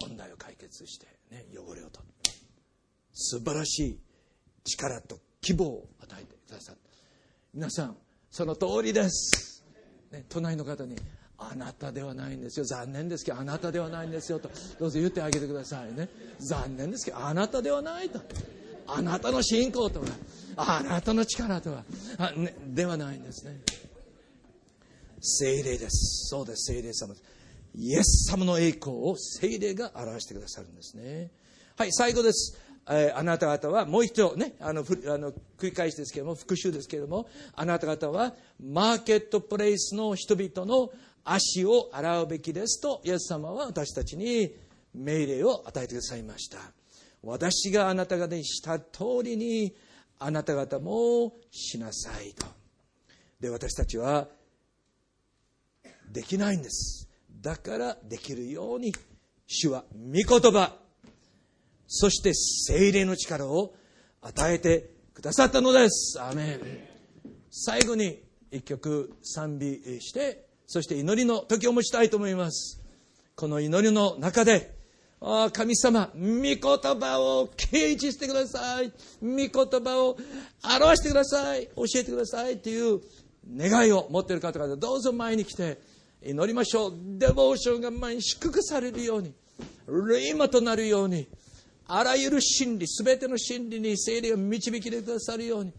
[0.07, 2.31] 問題を解決して、ね、汚れを取って
[3.13, 3.99] 素晴らしい
[4.63, 6.81] 力と希望を与えてくださった
[7.53, 7.97] 皆さん
[8.29, 9.50] その通りです、
[10.11, 10.95] ね、隣の方に
[11.37, 12.65] あなたではないんですよ。
[12.65, 14.49] 残念ですけどあなたではないんですよと
[14.79, 16.09] どうぞ言ってあげてくださいね。
[16.39, 18.19] 残念ですけどあなたではないと。
[18.87, 20.05] あなたの信仰とは
[20.57, 21.83] あなたの力とは
[22.17, 23.61] あ、ね、ではないんですね。
[25.21, 26.27] 精霊です。
[26.29, 26.73] そうです。
[26.73, 27.23] 精霊様です。
[27.75, 31.31] イエス様の栄光を聖霊が表してくださるんですね。
[31.77, 32.57] はい、最後です。
[32.89, 40.91] えー、あなた方はもう一度ね、あの、あの繰り返しですけども、復習ですけれども、あなた方はマーケットプレイスの人々の
[41.23, 44.55] 足を洗うべきですと、イエス様は私たちに
[44.93, 46.57] 命令を与えてくださいました。
[47.23, 49.75] 私があなた方にした通りに、
[50.19, 52.45] あなた方もしなさいと。
[53.39, 54.27] で、私たちは、
[56.11, 57.07] できないんです。
[57.41, 58.93] だからできるように
[59.47, 60.75] 主は御言葉
[61.93, 63.73] そして精霊の力を
[64.21, 66.59] 与えてくださったのですアメン
[67.49, 72.81] 最後に一曲賛美してそして祈りの時を持ちたいと思います
[73.35, 74.73] この祈りの中で
[75.19, 78.91] あ神様、御言葉を掲示してください。
[79.21, 80.17] 御言葉を
[80.63, 81.67] 表してください。
[81.75, 82.57] 教えてください。
[82.57, 83.01] という
[83.55, 85.79] 願いを持っている方々、どうぞ前に来て、
[86.23, 86.93] 祈りましょう。
[87.19, 89.35] デボーションが前に祝福されるように。
[89.87, 91.27] 霊魔となるように
[91.93, 95.73] あらゆる真理全ての真理に聖霊を導きてくださるように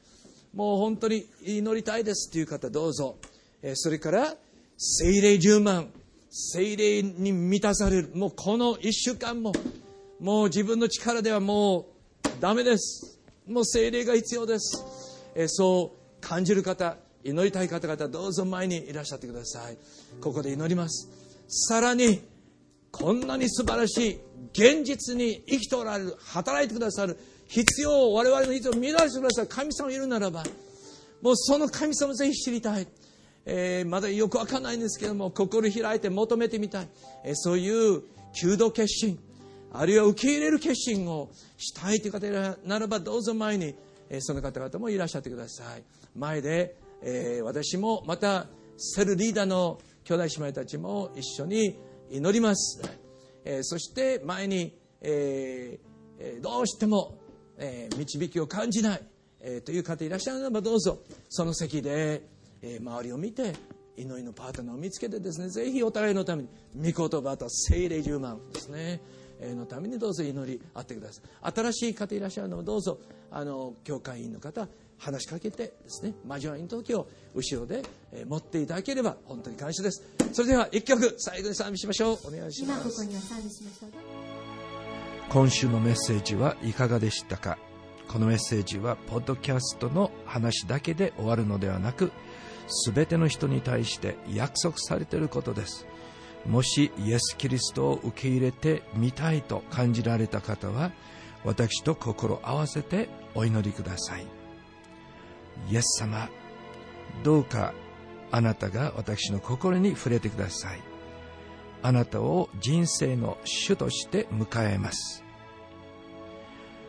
[0.53, 3.17] もう本当に祈りたいですという方どうぞ。
[3.73, 4.35] それから
[4.77, 5.89] 聖霊10万
[6.29, 8.11] 聖霊に満たされる。
[8.15, 9.55] もうこの1週間も
[10.21, 11.87] もう自分の力ではもう
[12.41, 13.19] ダメです。
[13.49, 14.85] もう聖霊が必要です。
[15.47, 19.79] そう感じる方祈りたい方々どうぞ前にいらっしゃってください。
[20.21, 21.09] ここで祈ります。
[21.49, 22.21] さらに
[22.93, 24.21] こんなに素晴らしい
[24.53, 27.19] 現実に生きておられる働いてくださる
[27.49, 30.45] 必要を我々の必要を見出してくださる神様がいるならば
[31.23, 32.87] もうその神様をぜひ知りたい、
[33.47, 36.89] えー、まだよくわかんないんですけども心開いて求めてみたい、
[37.25, 38.03] えー、そういう
[38.35, 39.19] 求道決心
[39.73, 42.27] あるいは受け入れる決心をしたいという方
[42.67, 43.75] ならばどうぞ前に、
[44.11, 45.83] えー、その方々もいらっしゃってください。
[46.15, 51.79] 前で、え私もまたセルリーダーの兄弟姉妹たちも一緒に
[52.13, 52.83] 祈ります、
[53.45, 55.81] えそして前に、え
[56.41, 57.23] どうしても
[57.59, 59.03] えー、導きを感じない、
[59.41, 60.99] えー、という方いらっしゃるならばどうぞ。
[61.29, 62.23] その席で、
[62.61, 63.55] えー、周りを見て
[63.97, 66.49] 祈りのパートナーを見つけてですねぜひお互いのために
[66.93, 69.01] 御言葉と精霊十万ですね
[69.41, 71.53] のためにどうぞ祈りあってください。
[71.53, 72.99] 新しい方いらっしゃるのもどうぞ
[73.31, 74.69] あの教会員の方
[75.05, 77.83] 話しかけてですね交わりの時を後ろで
[78.27, 80.03] 持っていただければ本当に感謝です。
[80.33, 82.19] それでは一曲最後に賛美しましょう。
[82.29, 83.91] お願いします今ここには賛美しましょう。
[85.29, 87.59] 今週のメッセージはいかがでしたか？
[88.07, 92.13] このメッセージはポッドキャストの話だけで終わるのではなく
[92.87, 95.87] 全ての人に対して約束されていることです。
[96.47, 100.91] もしイエス・キリストを受け入れてみたいと感じられた方は
[101.45, 104.27] 私と心合わせてお祈りください
[105.71, 106.29] イエス様
[107.23, 107.75] どうか
[108.31, 110.81] あなたが私の心に触れてください。
[111.83, 115.25] あなたを人生の主として迎えます。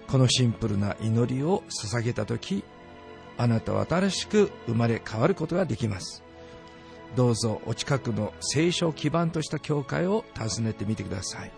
[0.08, 2.64] このシンプルな祈りを捧げた時
[3.38, 6.24] あなたは新しく生まれ変わることができます。
[7.16, 11.52] どうぞお近くの聖書を基盤とした教会を訪ねてみてください。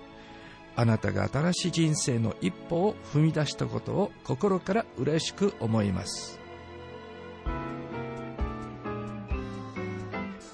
[0.77, 6.44] あなたが新しい人生の一歩を踏み出したことを心から嬉しく思います。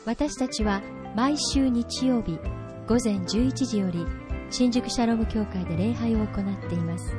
[0.03, 0.81] 私たちは
[1.15, 2.39] 毎週日曜日
[2.87, 4.05] 午前11時より
[4.49, 7.15] 新宿シャローム教会で礼拝を行っています。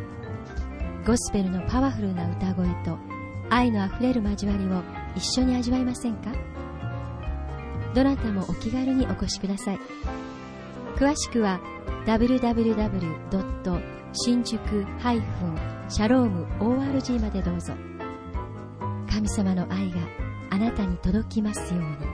[1.07, 2.99] ゴスペルのパワフルな歌声と
[3.51, 4.83] 愛のあふれる交わりを
[5.17, 6.33] 一緒に味わいませんか？
[7.95, 9.81] どなたもお気軽にお越しください。
[10.97, 11.61] 詳しくは
[12.07, 13.83] www.
[14.13, 15.57] 新宿ハイフン
[15.89, 17.75] シャローム ORG までどうぞ。
[19.09, 19.99] 神様の愛が
[20.51, 22.12] あなたに届きますように。